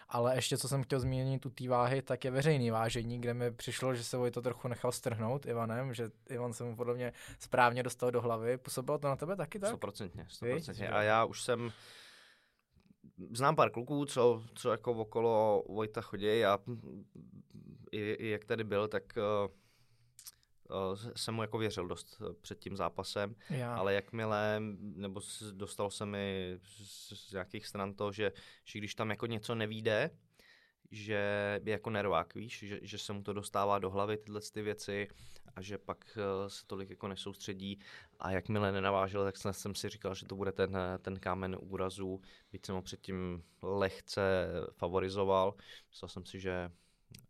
[0.08, 3.50] Ale ještě, co jsem chtěl zmínit tu té váhy, tak je veřejný vážení, kde mi
[3.50, 7.82] přišlo, že se to trochu nechal strhnout Ivanem, že Ivan se mu podle mě správně
[7.82, 8.58] dostal do hlavy.
[8.58, 9.68] Působilo to na tebe taky tak?
[9.68, 10.88] Stoprocentně, stoprocentně.
[10.88, 11.72] A já už jsem
[13.32, 16.58] znám pár kluků, co, co jako okolo Vojta chodí a
[17.92, 19.50] i, i jak tady byl, tak uh,
[21.16, 23.76] jsem mu jako věřil dost eh, před tím zápasem, Já.
[23.76, 25.20] ale jakmile, nebo
[25.52, 28.32] dostal se mi z, z nějakých stran to, že,
[28.64, 30.10] že když tam jako něco nevíde,
[30.90, 34.62] že je jako nervák, víš, že, že se mu to dostává do hlavy tyhle ty
[34.62, 35.08] věci
[35.56, 36.18] a že pak
[36.48, 37.78] se tolik jako nesoustředí
[38.18, 42.20] a jakmile nenavážel, tak jsem si říkal, že to bude ten, ten kámen úrazu,
[42.52, 45.54] byť jsem ho předtím lehce favorizoval,
[45.90, 46.70] myslel jsem si, že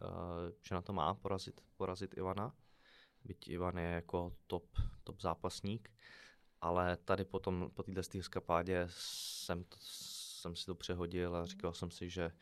[0.02, 2.52] Eh, že na to má porazit, porazit Ivana.
[3.24, 5.90] Byť Ivan je jako top, top zápasník,
[6.60, 11.90] ale tady potom, po této eskapádě jsem, to, jsem si to přehodil a říkal jsem
[11.90, 12.32] si, že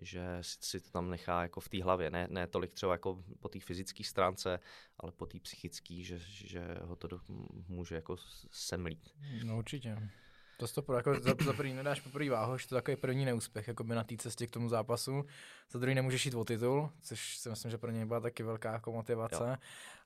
[0.00, 3.48] že si to tam nechá jako v té hlavě, ne, ne tolik třeba jako po
[3.48, 4.60] té fyzické stránce,
[5.00, 7.20] ale po té psychické, že, že ho to do,
[7.68, 8.16] může jako
[8.50, 9.08] semlít.
[9.44, 10.10] No určitě.
[10.56, 13.68] To stop, jako za, za první nedáš poprvé váhu, že to je takový první neúspěch
[13.68, 15.24] jako by na té cestě k tomu zápasu.
[15.70, 18.72] Za druhý nemůžeš jít o titul, což si myslím, že pro něj byla taky velká
[18.72, 19.44] jako motivace.
[19.48, 19.56] Jo.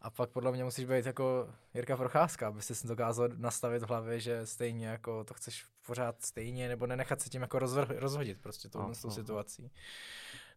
[0.01, 4.21] A pak podle mě musíš být jako Jirka Procházka, aby si dokázal nastavit v hlavě,
[4.21, 8.69] že stejně jako to chceš pořád stejně, nebo nenechat se tím jako rozvr- rozhodit prostě
[8.69, 9.71] tou, no, tou situací.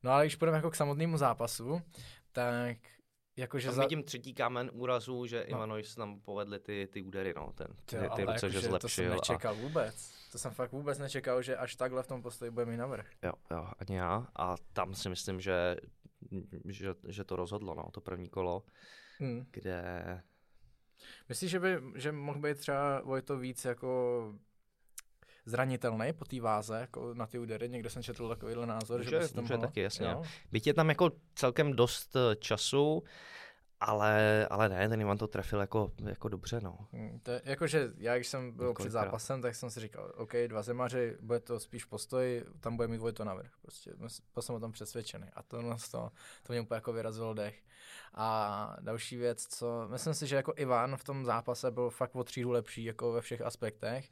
[0.04, 1.82] No ale když půjdeme jako k samotnému zápasu,
[2.32, 2.78] tak
[3.38, 3.82] Jakože tam za...
[3.82, 5.58] vidím třetí kámen úrazu, že no.
[5.58, 8.80] Ivanovi se tam povedly ty, ty údery, no, ten, ty, ty, ty ruce, že zlepšil.
[8.80, 9.58] To jsem nečekal a...
[9.58, 10.14] vůbec.
[10.32, 13.10] To jsem fakt vůbec nečekal, že až takhle v tom postoji bude mít navrh.
[13.24, 14.28] Jo, jo, ani já.
[14.36, 15.76] A tam si myslím, že,
[16.66, 18.64] že, že to rozhodlo, no, to první kolo,
[19.20, 19.46] hmm.
[19.52, 20.22] kde...
[21.30, 24.34] Myslíš, že by že mohl být třeba Vojto víc jako
[25.46, 27.70] zranitelný po té váze, jako na ty údery.
[27.70, 30.08] Někde jsem četl takovýhle názor, může, že by se tam taky, jasně.
[30.08, 30.24] Jo?
[30.52, 33.04] Byť je tam jako celkem dost eh, času,
[33.86, 36.78] ale, ale ne, ten Ivan to trefil jako, jako dobře, no.
[36.92, 40.34] Hmm, to je, jakože já, když jsem byl před zápasem, tak jsem si říkal, OK,
[40.48, 43.52] dva zemaři, bude to spíš postoj, tam bude mít to navrh.
[43.62, 43.92] Prostě
[44.34, 45.28] byl jsem o tom přesvědčený.
[45.34, 46.12] A to, to,
[46.44, 47.64] to mě úplně jako vyrazilo dech.
[48.14, 52.24] A další věc, co, myslím si, že jako Ivan v tom zápase byl fakt o
[52.24, 54.10] třídu lepší, jako ve všech aspektech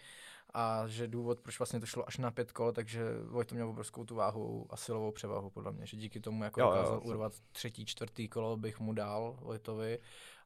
[0.54, 4.06] a že důvod, proč vlastně to šlo až na pět kol, takže Vojto měl obrovskou
[4.06, 7.34] tu váhu a silovou převahu podle mě, že díky tomu jako jo, dokázal jo, urvat
[7.52, 9.99] třetí, čtvrtý kolo bych mu dal Vojtovi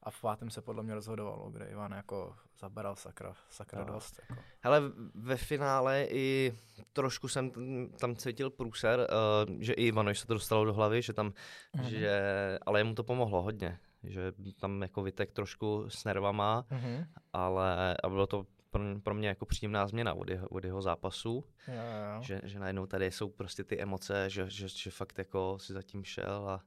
[0.04, 3.94] a v pátém se podle mě rozhodovalo, kde Ivan jako zaberal sakra, sakra no.
[3.94, 4.20] dost.
[4.30, 4.42] Jako.
[4.60, 4.82] Hele,
[5.16, 6.54] ve finále i
[6.94, 7.52] trošku jsem
[8.00, 11.84] tam cítil průser, uh, že i Ivanovi se to dostalo do hlavy, že tam, mm-hmm.
[11.84, 12.20] že,
[12.66, 17.06] ale jemu to pomohlo hodně, že tam jako vytek trošku s nervama, mm-hmm.
[17.34, 18.46] ale a bylo to
[18.76, 22.22] pro, pro mě jako příjemná změna od jeho, od jeho zápasu, jo, jo.
[22.24, 26.04] Že, že najednou tady jsou prostě ty emoce, že, že, že fakt jako si zatím
[26.04, 26.62] šel a,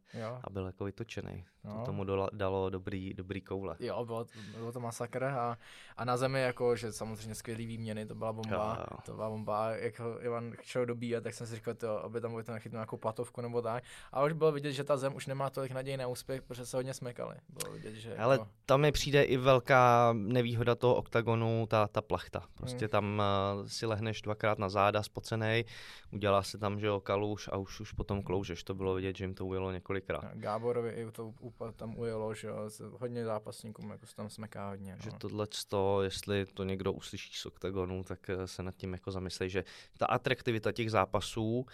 [0.45, 1.45] a byl jako vytočený.
[1.73, 3.77] To tomu dalo, dalo dobrý, dobrý koule.
[3.81, 4.27] Jo, bylo,
[4.59, 5.59] bylo to masakr a,
[5.97, 8.99] a na zemi jako, že samozřejmě skvělý výměny, to byla bomba, jo, jo.
[9.05, 12.45] to byla bomba, jak ho Ivan šel dobíjet, tak jsem si říkal, to, aby tam
[12.45, 13.85] to nechytnul nějakou platovku nebo tak.
[14.13, 16.77] A už bylo vidět, že ta zem už nemá tolik naději na úspěch, protože se
[16.77, 17.37] hodně smekali.
[17.49, 18.49] Bylo vidět, že Ale jako...
[18.67, 22.43] tam mi přijde i velká nevýhoda toho oktagonu, ta, ta plachta.
[22.55, 22.89] Prostě hmm.
[22.91, 23.23] tam
[23.59, 25.65] uh, si lehneš dvakrát na záda spocenej,
[26.13, 28.65] udělá se tam, že jo, kaluš a už, už potom kloužeš.
[28.65, 30.25] To bylo vidět, že jim to ujelo několikrát.
[30.35, 31.33] Gáborovi i to
[31.77, 34.93] tam ujelo, že jo, hodně zápasníkům jako se tam smeká hodně.
[34.97, 35.03] No.
[35.03, 39.11] Že tohle to, jestli to někdo uslyší z oktagonu, tak eh, se nad tím jako
[39.11, 39.65] zamyslej, že
[39.99, 41.67] ta atraktivita těch zápasů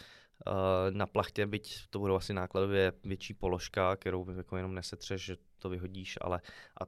[0.46, 0.52] uh,
[0.90, 5.68] na plachtě, byť to budou asi nákladově větší položka, kterou jako jenom nesetřeš, že to
[5.68, 6.40] vyhodíš, ale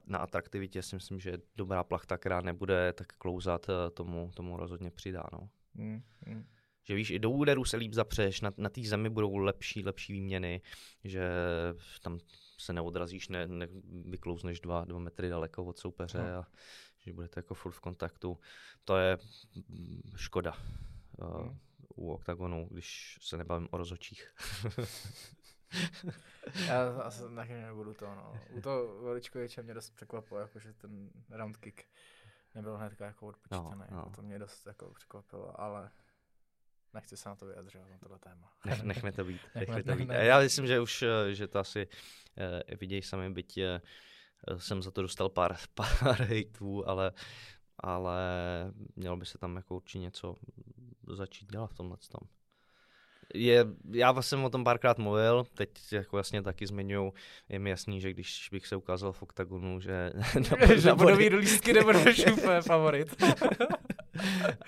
[0.05, 4.91] na atraktivitě si myslím, že dobrá plachta, která nebude tak klouzat, eh, tomu, tomu rozhodně
[4.91, 5.23] přidá.
[5.33, 5.49] No.
[5.75, 6.45] Mm, mm
[6.87, 10.13] že víš, i do úderu se líp zapřeš, na, na té zemi budou lepší, lepší
[10.13, 10.61] výměny,
[11.03, 11.29] že
[12.01, 12.19] tam
[12.57, 13.67] se neodrazíš, ne, ne
[14.05, 16.39] vyklouzneš dva, dva metry daleko od soupeře no.
[16.39, 16.47] a
[16.99, 18.39] že budete jako furt v kontaktu.
[18.85, 19.17] To je
[20.15, 20.53] škoda
[21.17, 21.55] uh,
[21.95, 24.33] u oktagonu, když se nebavím o rozočích.
[26.67, 28.41] Já asi taky nebudu to, no.
[28.51, 31.81] U toho Veličkoviče mě dost překvapilo, jakože ten round kick
[32.55, 33.83] nebyl hned jako odpočítaný.
[33.91, 34.11] No, no.
[34.15, 35.91] To mě dost jako překvapilo, ale
[36.97, 38.51] Nechci se na to vyjadřovat, na tohle téma.
[38.65, 39.41] Nech, nechme to být.
[39.55, 40.09] Nechme, nechme to být.
[40.09, 44.83] A já myslím, že už, eh, že to asi uh, vidějí sami, byť uh, jsem
[44.83, 47.11] za to dostal pár, pár hejtů, ale,
[47.79, 48.21] ale
[48.95, 50.35] mělo by se tam jako určitě něco
[51.07, 52.27] začít dělat v tomhle tom.
[53.33, 57.13] Je, já jsem o tom párkrát mluvil, teď jako vlastně taky zmiňuji,
[57.49, 60.11] je mi jasný, že když bych se ukázal v oktagonu, že...
[60.75, 63.23] že bodový lístky nebudeš úplně favorit.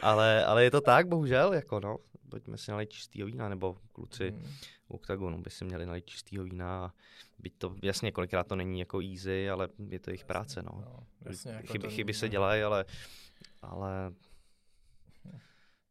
[0.01, 1.97] ale, ale je to tak, bohužel, jako no
[2.29, 4.45] pojďme si nalít čistýho vína, nebo kluci mm.
[4.87, 6.93] u oktagonu by si měli nalít čistýho vína.
[7.39, 10.71] Byť to, jasně, kolikrát to není jako easy, ale je to jejich práce, no.
[10.85, 12.85] no jasně, jako chyby, chyby se dělají, ale,
[13.61, 14.13] ale,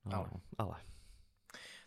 [0.05, 0.31] no, ale.
[0.59, 0.77] ale.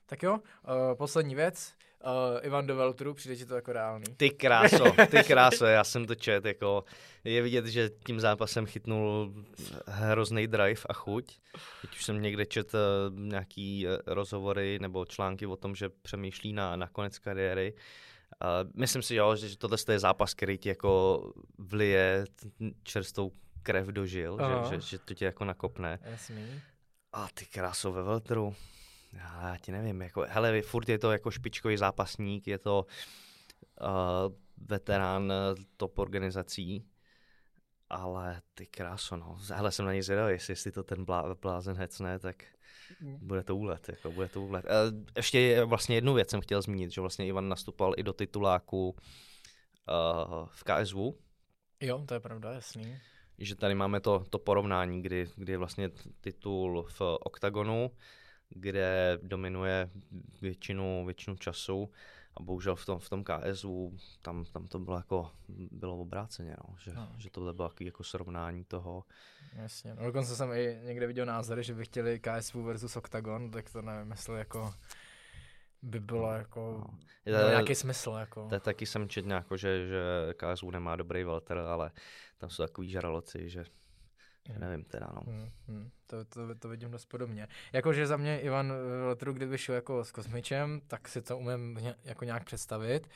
[0.05, 1.73] Tak jo, uh, poslední věc.
[2.05, 4.05] Uh, Ivan do Veltru, přijde ti to jako reálný?
[4.17, 6.83] Ty kráso, ty kráso, já jsem to čet, jako
[7.23, 9.33] je vidět, že tím zápasem chytnul
[9.87, 11.39] hrozný drive a chuť.
[11.81, 16.53] Teď už jsem někde čet uh, nějaký uh, rozhovory nebo články o tom, že přemýšlí
[16.53, 17.73] na, na konec kariéry.
[17.73, 21.23] Uh, myslím si, jo, že tohle je zápas, který ti jako
[21.57, 22.25] vlije
[22.83, 23.31] čerstvou
[23.63, 24.37] krev do žil,
[24.69, 25.99] že, že, že to tě jako nakopne.
[26.03, 26.61] Jasný.
[27.13, 28.55] A ty kráso ve Veltru
[29.13, 32.85] já ti nevím, jako, hele, furt je to jako špičkový zápasník, je to
[33.81, 34.33] uh,
[34.67, 36.85] veterán eh, top organizací,
[37.89, 39.37] ale ty kráso, no.
[39.53, 42.45] Hele, jsem na něj zvědavý, jestli, jestli to ten blá, blázen hecne, tak
[43.01, 43.17] mm.
[43.21, 44.65] bude to úlet, jako bude to úlet.
[44.65, 48.89] Uh, ještě vlastně jednu věc jsem chtěl zmínit, že vlastně Ivan nastupoval i do tituláku
[48.89, 50.97] uh, v KSV.
[51.81, 52.97] Jo, to je pravda, jasný.
[53.37, 55.89] Že tady máme to, to porovnání, kdy, kdy je vlastně
[56.21, 57.91] titul v OKTAGONu,
[58.55, 59.89] kde dominuje
[60.41, 61.91] většinu, většinu času
[62.37, 65.31] a bohužel v tom, v tom KSU tam, tam to bylo jako,
[65.71, 67.15] bylo obráceně, no, že, no.
[67.17, 69.03] že tohle bylo jako srovnání toho.
[69.53, 73.71] Jasně, no dokonce jsem i někde viděl názory, že by chtěli KSU versus Octagon, tak
[73.71, 74.73] to nevím, jestli jako
[75.81, 76.99] by bylo no, jako no.
[77.25, 78.15] Je, nějaký smysl.
[78.19, 78.47] Jako.
[78.49, 80.01] To taky jsem četl jako, že, že
[80.33, 81.91] KSU nemá dobrý velter, ale
[82.37, 83.63] tam jsou takový žraloci, že
[84.49, 85.21] já nevím teda, no.
[85.25, 85.89] Hmm, hmm.
[86.07, 87.47] To, to, to vidím dost podobně.
[87.73, 88.73] Jakože za mě Ivan
[89.07, 93.09] Letru, kdyby šel jako s Kosmičem, tak si to umím jako nějak představit.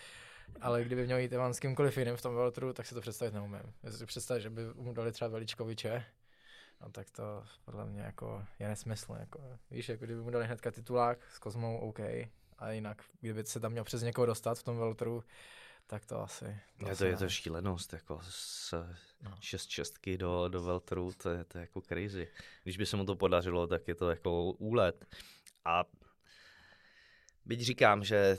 [0.61, 3.34] Ale kdyby měl jít Ivan s kýmkoliv jiným v tom veltru, tak si to představit
[3.34, 3.73] neumím.
[3.84, 6.05] Jestli si představit, že by mu dali třeba Veličkoviče,
[6.82, 9.15] no tak to podle mě jako je nesmysl.
[9.19, 9.39] Jako,
[9.71, 11.99] víš, jako kdyby mu dali hnedka titulák s Kozmou, OK,
[12.57, 15.23] a jinak, kdyby se tam měl přes někoho dostat v tom veltru,
[15.88, 16.59] tak to asi...
[16.79, 18.73] To je, to, je to šílenost, jako z
[19.21, 19.38] no.
[19.39, 22.27] šest šestky do, do Veltru, to je, to je jako crazy.
[22.63, 25.05] Když by se mu to podařilo, tak je to jako úlet.
[25.65, 25.83] A
[27.45, 28.38] byť říkám, že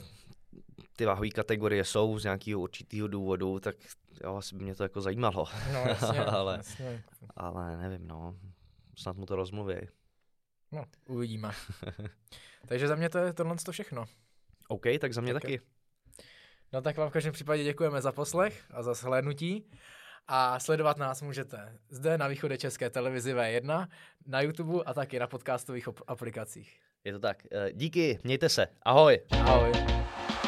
[0.96, 3.76] ty váhové kategorie jsou z nějakého určitého důvodu, tak
[4.24, 5.44] jo, asi by mě to jako zajímalo.
[5.72, 7.04] No, jasně, ale, jasně.
[7.36, 8.38] ale nevím, no.
[8.98, 9.74] Snad mu to rozmluví.
[10.72, 11.50] No, uvidíme.
[12.68, 14.04] Takže za mě to je tohle to všechno.
[14.68, 15.60] OK, tak za mě tak taky.
[16.72, 19.64] No tak vám v každém případě děkujeme za poslech a za shlédnutí.
[20.28, 23.86] A sledovat nás můžete zde na východě České televizi V1,
[24.26, 26.80] na YouTube a taky na podcastových aplikacích.
[27.04, 27.36] Je to tak.
[27.52, 28.66] Eh, díky, mějte se.
[28.82, 29.20] Ahoj.
[29.30, 29.72] Ahoj.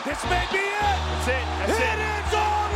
[0.04, 0.78] This may be it.
[0.80, 1.44] That's it.
[1.58, 2.67] That's it, it is all over.